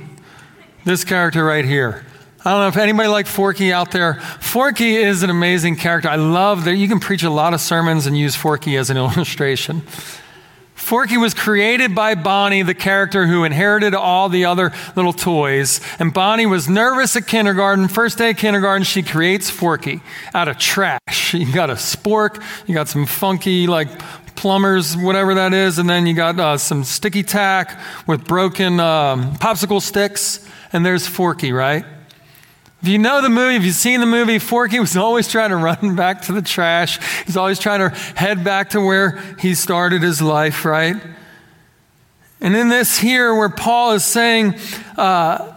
This 0.84 1.04
character 1.04 1.44
right 1.44 1.64
here. 1.64 2.04
I 2.44 2.52
don't 2.52 2.60
know 2.60 2.68
if 2.68 2.76
anybody 2.76 3.08
like 3.08 3.26
Forky 3.26 3.72
out 3.72 3.90
there. 3.90 4.14
Forky 4.40 4.96
is 4.96 5.22
an 5.22 5.30
amazing 5.30 5.76
character. 5.76 6.08
I 6.08 6.16
love 6.16 6.64
that 6.64 6.76
you 6.76 6.88
can 6.88 7.00
preach 7.00 7.22
a 7.22 7.30
lot 7.30 7.52
of 7.52 7.60
sermons 7.60 8.06
and 8.06 8.16
use 8.16 8.36
Forky 8.36 8.76
as 8.76 8.90
an 8.90 8.96
illustration. 8.98 9.82
Forky 10.88 11.18
was 11.18 11.34
created 11.34 11.94
by 11.94 12.14
Bonnie, 12.14 12.62
the 12.62 12.72
character 12.72 13.26
who 13.26 13.44
inherited 13.44 13.92
all 13.92 14.30
the 14.30 14.46
other 14.46 14.72
little 14.96 15.12
toys. 15.12 15.82
And 15.98 16.14
Bonnie 16.14 16.46
was 16.46 16.66
nervous 16.66 17.14
at 17.14 17.26
kindergarten. 17.26 17.88
First 17.88 18.16
day 18.16 18.30
of 18.30 18.38
kindergarten, 18.38 18.84
she 18.84 19.02
creates 19.02 19.50
Forky 19.50 20.00
out 20.32 20.48
of 20.48 20.56
trash. 20.56 21.34
You 21.34 21.52
got 21.52 21.68
a 21.68 21.74
spork, 21.74 22.42
you 22.66 22.72
got 22.72 22.88
some 22.88 23.04
funky, 23.04 23.66
like, 23.66 23.88
plumbers, 24.34 24.96
whatever 24.96 25.34
that 25.34 25.52
is, 25.52 25.78
and 25.78 25.90
then 25.90 26.06
you 26.06 26.14
got 26.14 26.40
uh, 26.40 26.56
some 26.56 26.82
sticky 26.84 27.22
tack 27.22 27.78
with 28.06 28.24
broken 28.24 28.80
um, 28.80 29.34
popsicle 29.34 29.82
sticks, 29.82 30.48
and 30.72 30.86
there's 30.86 31.06
Forky, 31.06 31.52
right? 31.52 31.84
If 32.82 32.88
you 32.88 32.98
know 32.98 33.20
the 33.20 33.28
movie, 33.28 33.56
if 33.56 33.64
you've 33.64 33.74
seen 33.74 33.98
the 33.98 34.06
movie, 34.06 34.38
Forky 34.38 34.78
was 34.78 34.96
always 34.96 35.28
trying 35.28 35.50
to 35.50 35.56
run 35.56 35.96
back 35.96 36.22
to 36.22 36.32
the 36.32 36.42
trash. 36.42 36.98
He's 37.24 37.36
always 37.36 37.58
trying 37.58 37.80
to 37.80 37.90
head 37.90 38.44
back 38.44 38.70
to 38.70 38.80
where 38.80 39.20
he 39.40 39.54
started 39.54 40.02
his 40.02 40.22
life, 40.22 40.64
right? 40.64 40.96
And 42.40 42.56
in 42.56 42.68
this 42.68 42.98
here, 42.98 43.34
where 43.34 43.48
Paul 43.48 43.92
is 43.92 44.04
saying, 44.04 44.54
uh, 44.96 45.54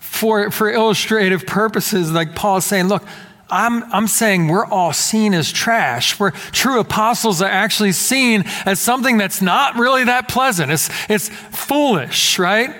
for, 0.00 0.50
for 0.50 0.72
illustrative 0.72 1.46
purposes, 1.46 2.10
like 2.10 2.34
Paul 2.34 2.56
is 2.56 2.64
saying, 2.64 2.88
look, 2.88 3.04
I'm, 3.50 3.84
I'm 3.92 4.08
saying 4.08 4.48
we're 4.48 4.64
all 4.64 4.94
seen 4.94 5.34
as 5.34 5.52
trash. 5.52 6.18
We're 6.18 6.30
true 6.30 6.80
apostles 6.80 7.42
are 7.42 7.50
actually 7.50 7.92
seen 7.92 8.44
as 8.64 8.80
something 8.80 9.18
that's 9.18 9.42
not 9.42 9.76
really 9.76 10.04
that 10.04 10.28
pleasant. 10.28 10.72
It's, 10.72 10.88
it's 11.08 11.28
foolish, 11.28 12.38
right? 12.38 12.74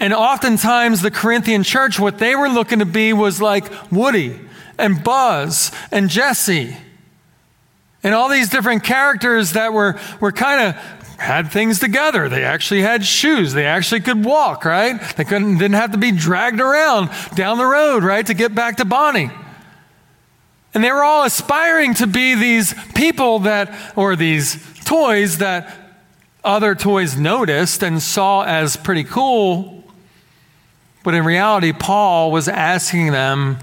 And 0.00 0.14
oftentimes, 0.14 1.02
the 1.02 1.10
Corinthian 1.10 1.62
church, 1.62 2.00
what 2.00 2.18
they 2.18 2.34
were 2.34 2.48
looking 2.48 2.78
to 2.78 2.86
be 2.86 3.12
was 3.12 3.40
like 3.40 3.70
Woody 3.92 4.40
and 4.78 5.04
Buzz 5.04 5.70
and 5.92 6.08
Jesse 6.08 6.76
and 8.02 8.14
all 8.14 8.30
these 8.30 8.48
different 8.48 8.82
characters 8.82 9.52
that 9.52 9.72
were, 9.72 10.00
were 10.20 10.32
kind 10.32 10.68
of 10.68 10.74
had 11.18 11.52
things 11.52 11.78
together. 11.78 12.30
They 12.30 12.44
actually 12.44 12.80
had 12.80 13.04
shoes. 13.04 13.52
They 13.52 13.66
actually 13.66 14.00
could 14.00 14.24
walk, 14.24 14.64
right? 14.64 14.98
They 15.16 15.24
couldn't, 15.24 15.58
didn't 15.58 15.74
have 15.74 15.92
to 15.92 15.98
be 15.98 16.12
dragged 16.12 16.60
around 16.60 17.10
down 17.34 17.58
the 17.58 17.66
road, 17.66 18.02
right, 18.02 18.26
to 18.26 18.32
get 18.32 18.54
back 18.54 18.78
to 18.78 18.86
Bonnie. 18.86 19.30
And 20.72 20.82
they 20.82 20.90
were 20.90 21.04
all 21.04 21.24
aspiring 21.24 21.94
to 21.94 22.06
be 22.06 22.34
these 22.36 22.74
people 22.94 23.40
that, 23.40 23.74
or 23.96 24.16
these 24.16 24.64
toys 24.84 25.38
that 25.38 25.76
other 26.42 26.74
toys 26.74 27.18
noticed 27.18 27.82
and 27.82 28.00
saw 28.00 28.42
as 28.42 28.78
pretty 28.78 29.04
cool 29.04 29.79
but 31.02 31.14
in 31.14 31.24
reality, 31.24 31.72
Paul 31.72 32.30
was 32.30 32.48
asking 32.48 33.12
them 33.12 33.58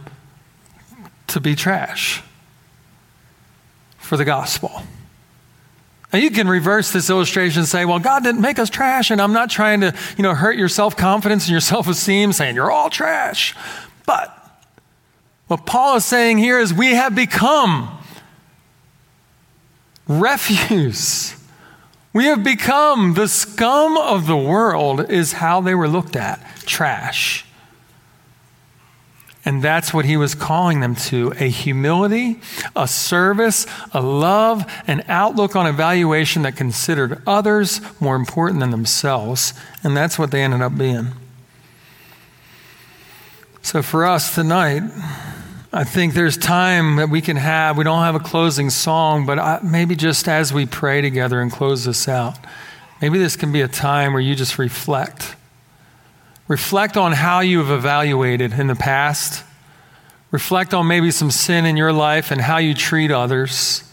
to 1.28 1.40
be 1.40 1.56
trash 1.56 2.24
for 3.98 4.18
the 4.18 4.26
gospel. 4.26 4.84
Now 6.12 6.20
you 6.20 6.32
can 6.32 6.48
reverse 6.48 6.92
this 6.92 7.10
illustration 7.10 7.60
and 7.60 7.68
say, 7.68 7.86
well, 7.86 8.00
God 8.00 8.24
didn't 8.24 8.42
make 8.42 8.60
us 8.60 8.70
trash, 8.70 9.12
and 9.12 9.22
I'm 9.22 9.34
not 9.34 9.50
trying 9.50 9.82
to, 9.82 9.94
you 10.18 10.24
know, 10.24 10.34
hurt 10.34 10.58
your 10.58 10.70
self-confidence 10.70 11.46
and 11.46 11.52
your 11.52 11.62
self-esteem, 11.62 12.34
saying 12.34 12.56
you're 12.56 12.72
all 12.72 12.90
trash. 12.90 13.56
But 14.06 14.34
what 15.48 15.66
Paul 15.66 15.98
is 15.98 16.06
saying 16.06 16.38
here 16.38 16.60
is 16.60 16.74
we 16.74 16.94
have 16.94 17.14
become 17.14 17.98
refuse. 20.08 21.37
We 22.18 22.26
have 22.26 22.44
become 22.44 23.14
the 23.14 23.28
scum 23.28 23.96
of 23.96 24.26
the 24.26 24.36
world, 24.36 25.08
is 25.08 25.34
how 25.34 25.62
they 25.62 25.76
were 25.76 25.88
looked 25.88 26.16
at 26.16 26.44
trash. 26.66 27.46
And 29.46 29.62
that's 29.62 29.94
what 29.94 30.06
he 30.06 30.18
was 30.18 30.34
calling 30.34 30.80
them 30.80 30.96
to 30.96 31.34
a 31.40 31.48
humility, 31.48 32.42
a 32.76 32.88
service, 32.88 33.68
a 33.92 34.02
love, 34.02 34.66
an 34.88 35.04
outlook 35.08 35.56
on 35.56 35.68
evaluation 35.68 36.42
that 36.42 36.56
considered 36.56 37.22
others 37.28 37.82
more 38.02 38.16
important 38.16 38.62
than 38.62 38.72
themselves. 38.72 39.54
And 39.84 39.96
that's 39.96 40.18
what 40.18 40.32
they 40.32 40.42
ended 40.42 40.64
up 40.64 40.76
being. 40.76 41.10
So 43.62 43.84
for 43.84 44.08
us 44.08 44.34
tonight, 44.34 44.82
I 45.78 45.84
think 45.84 46.14
there's 46.14 46.38
time 46.38 46.96
that 46.96 47.10
we 47.10 47.22
can 47.22 47.38
have. 47.38 47.78
We 47.78 47.84
don't 47.84 48.04
have 48.04 48.16
a 48.16 48.20
closing 48.20 48.70
song, 48.70 49.26
but 49.26 49.38
I, 49.38 49.60
maybe 49.64 49.96
just 49.96 50.28
as 50.28 50.52
we 50.52 50.66
pray 50.66 51.02
together 51.02 51.40
and 51.40 51.52
close 51.52 51.86
this 51.86 52.08
out, 52.08 52.38
maybe 53.02 53.20
this 53.20 53.36
can 53.36 53.52
be 53.52 53.62
a 53.62 53.68
time 53.68 54.14
where 54.14 54.22
you 54.22 54.36
just 54.36 54.58
reflect 54.58 55.36
Reflect 56.48 56.96
on 56.96 57.12
how 57.12 57.42
you 57.42 57.60
have 57.60 57.72
evaluated 57.72 58.54
in 58.54 58.68
the 58.68 58.76
past. 58.76 59.44
Reflect 60.32 60.74
on 60.74 60.88
maybe 60.88 61.12
some 61.12 61.30
sin 61.30 61.66
in 61.66 61.76
your 61.76 61.92
life 61.92 62.32
and 62.32 62.40
how 62.40 62.58
you 62.58 62.74
treat 62.74 63.12
others 63.12 63.84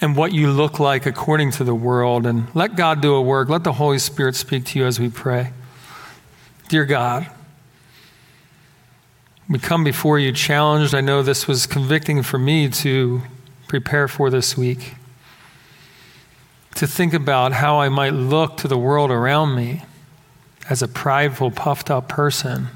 and 0.00 0.14
what 0.14 0.32
you 0.32 0.50
look 0.52 0.78
like 0.78 1.04
according 1.04 1.50
to 1.52 1.64
the 1.64 1.74
world. 1.74 2.26
And 2.26 2.46
let 2.54 2.76
God 2.76 3.00
do 3.00 3.14
a 3.14 3.20
work. 3.20 3.48
Let 3.48 3.64
the 3.64 3.72
Holy 3.72 3.98
Spirit 3.98 4.36
speak 4.36 4.66
to 4.66 4.78
you 4.78 4.86
as 4.86 5.00
we 5.00 5.08
pray. 5.08 5.52
Dear 6.68 6.84
God, 6.84 7.28
we 9.48 9.58
come 9.58 9.82
before 9.82 10.18
you 10.18 10.30
challenged. 10.30 10.94
I 10.94 11.00
know 11.00 11.22
this 11.22 11.48
was 11.48 11.66
convicting 11.66 12.22
for 12.22 12.38
me 12.38 12.68
to 12.68 13.22
prepare 13.66 14.06
for 14.06 14.28
this 14.28 14.58
week. 14.58 14.94
To 16.74 16.86
think 16.86 17.14
about 17.14 17.52
how 17.52 17.80
I 17.80 17.88
might 17.88 18.12
look 18.12 18.58
to 18.58 18.68
the 18.68 18.76
world 18.76 19.10
around 19.10 19.54
me 19.54 19.84
as 20.68 20.82
a 20.82 20.88
prideful, 20.88 21.50
puffed 21.50 21.90
up 21.90 22.08
person, 22.08 22.68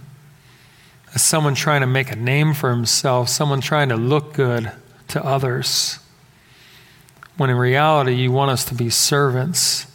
as 1.15 1.23
someone 1.23 1.55
trying 1.55 1.83
to 1.83 1.87
make 1.87 2.11
a 2.11 2.17
name 2.17 2.55
for 2.55 2.71
himself, 2.71 3.29
someone 3.29 3.61
trying 3.61 3.91
to 3.91 3.97
look 3.97 4.33
good 4.33 4.73
to 5.09 5.23
others. 5.23 5.99
When 7.37 7.51
in 7.51 7.57
reality, 7.57 8.15
you 8.15 8.33
want 8.33 8.51
us 8.51 8.65
to 8.67 8.75
be 8.75 8.89
servants. 8.89 9.87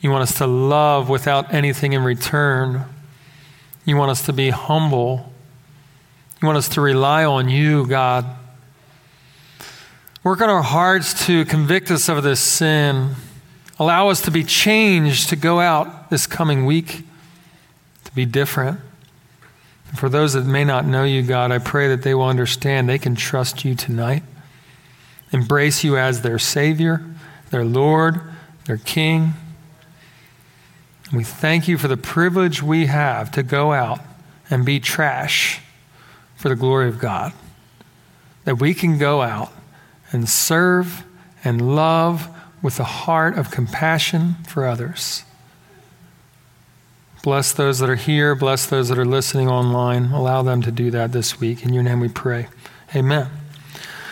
You 0.00 0.10
want 0.10 0.22
us 0.22 0.36
to 0.38 0.48
love 0.48 1.08
without 1.08 1.54
anything 1.54 1.92
in 1.92 2.02
return. 2.02 2.86
You 3.84 3.96
want 3.96 4.10
us 4.10 4.26
to 4.26 4.32
be 4.32 4.50
humble. 4.50 5.27
You 6.40 6.46
want 6.46 6.58
us 6.58 6.68
to 6.70 6.80
rely 6.80 7.24
on 7.24 7.48
you, 7.48 7.84
God. 7.84 8.24
Work 10.22 10.40
on 10.40 10.48
our 10.48 10.62
hearts 10.62 11.26
to 11.26 11.44
convict 11.44 11.90
us 11.90 12.08
of 12.08 12.22
this 12.22 12.38
sin. 12.38 13.14
Allow 13.80 14.10
us 14.10 14.20
to 14.22 14.30
be 14.30 14.44
changed 14.44 15.30
to 15.30 15.36
go 15.36 15.58
out 15.58 16.10
this 16.10 16.28
coming 16.28 16.64
week 16.64 17.02
to 18.04 18.14
be 18.14 18.24
different. 18.24 18.78
And 19.88 19.98
for 19.98 20.08
those 20.08 20.34
that 20.34 20.44
may 20.44 20.62
not 20.62 20.86
know 20.86 21.02
you, 21.02 21.22
God, 21.22 21.50
I 21.50 21.58
pray 21.58 21.88
that 21.88 22.02
they 22.02 22.14
will 22.14 22.28
understand 22.28 22.88
they 22.88 22.98
can 22.98 23.16
trust 23.16 23.64
you 23.64 23.74
tonight, 23.74 24.22
embrace 25.32 25.82
you 25.82 25.96
as 25.96 26.22
their 26.22 26.38
Savior, 26.38 27.04
their 27.50 27.64
Lord, 27.64 28.20
their 28.66 28.76
King. 28.76 29.34
And 31.08 31.18
we 31.18 31.24
thank 31.24 31.66
you 31.66 31.78
for 31.78 31.88
the 31.88 31.96
privilege 31.96 32.62
we 32.62 32.86
have 32.86 33.32
to 33.32 33.42
go 33.42 33.72
out 33.72 34.00
and 34.50 34.64
be 34.64 34.78
trash 34.78 35.62
for 36.38 36.48
the 36.48 36.56
glory 36.56 36.88
of 36.88 36.98
God. 36.98 37.32
That 38.44 38.60
we 38.60 38.72
can 38.72 38.96
go 38.96 39.20
out 39.20 39.52
and 40.12 40.28
serve 40.28 41.04
and 41.44 41.74
love 41.74 42.28
with 42.62 42.80
a 42.80 42.84
heart 42.84 43.36
of 43.36 43.50
compassion 43.50 44.36
for 44.46 44.66
others. 44.66 45.24
Bless 47.22 47.52
those 47.52 47.80
that 47.80 47.90
are 47.90 47.96
here. 47.96 48.34
Bless 48.36 48.64
those 48.64 48.88
that 48.88 48.98
are 48.98 49.04
listening 49.04 49.48
online. 49.48 50.12
Allow 50.12 50.42
them 50.42 50.62
to 50.62 50.70
do 50.70 50.90
that 50.92 51.12
this 51.12 51.40
week. 51.40 51.64
In 51.64 51.74
your 51.74 51.82
name 51.82 52.00
we 52.00 52.08
pray. 52.08 52.46
Amen. 52.94 53.28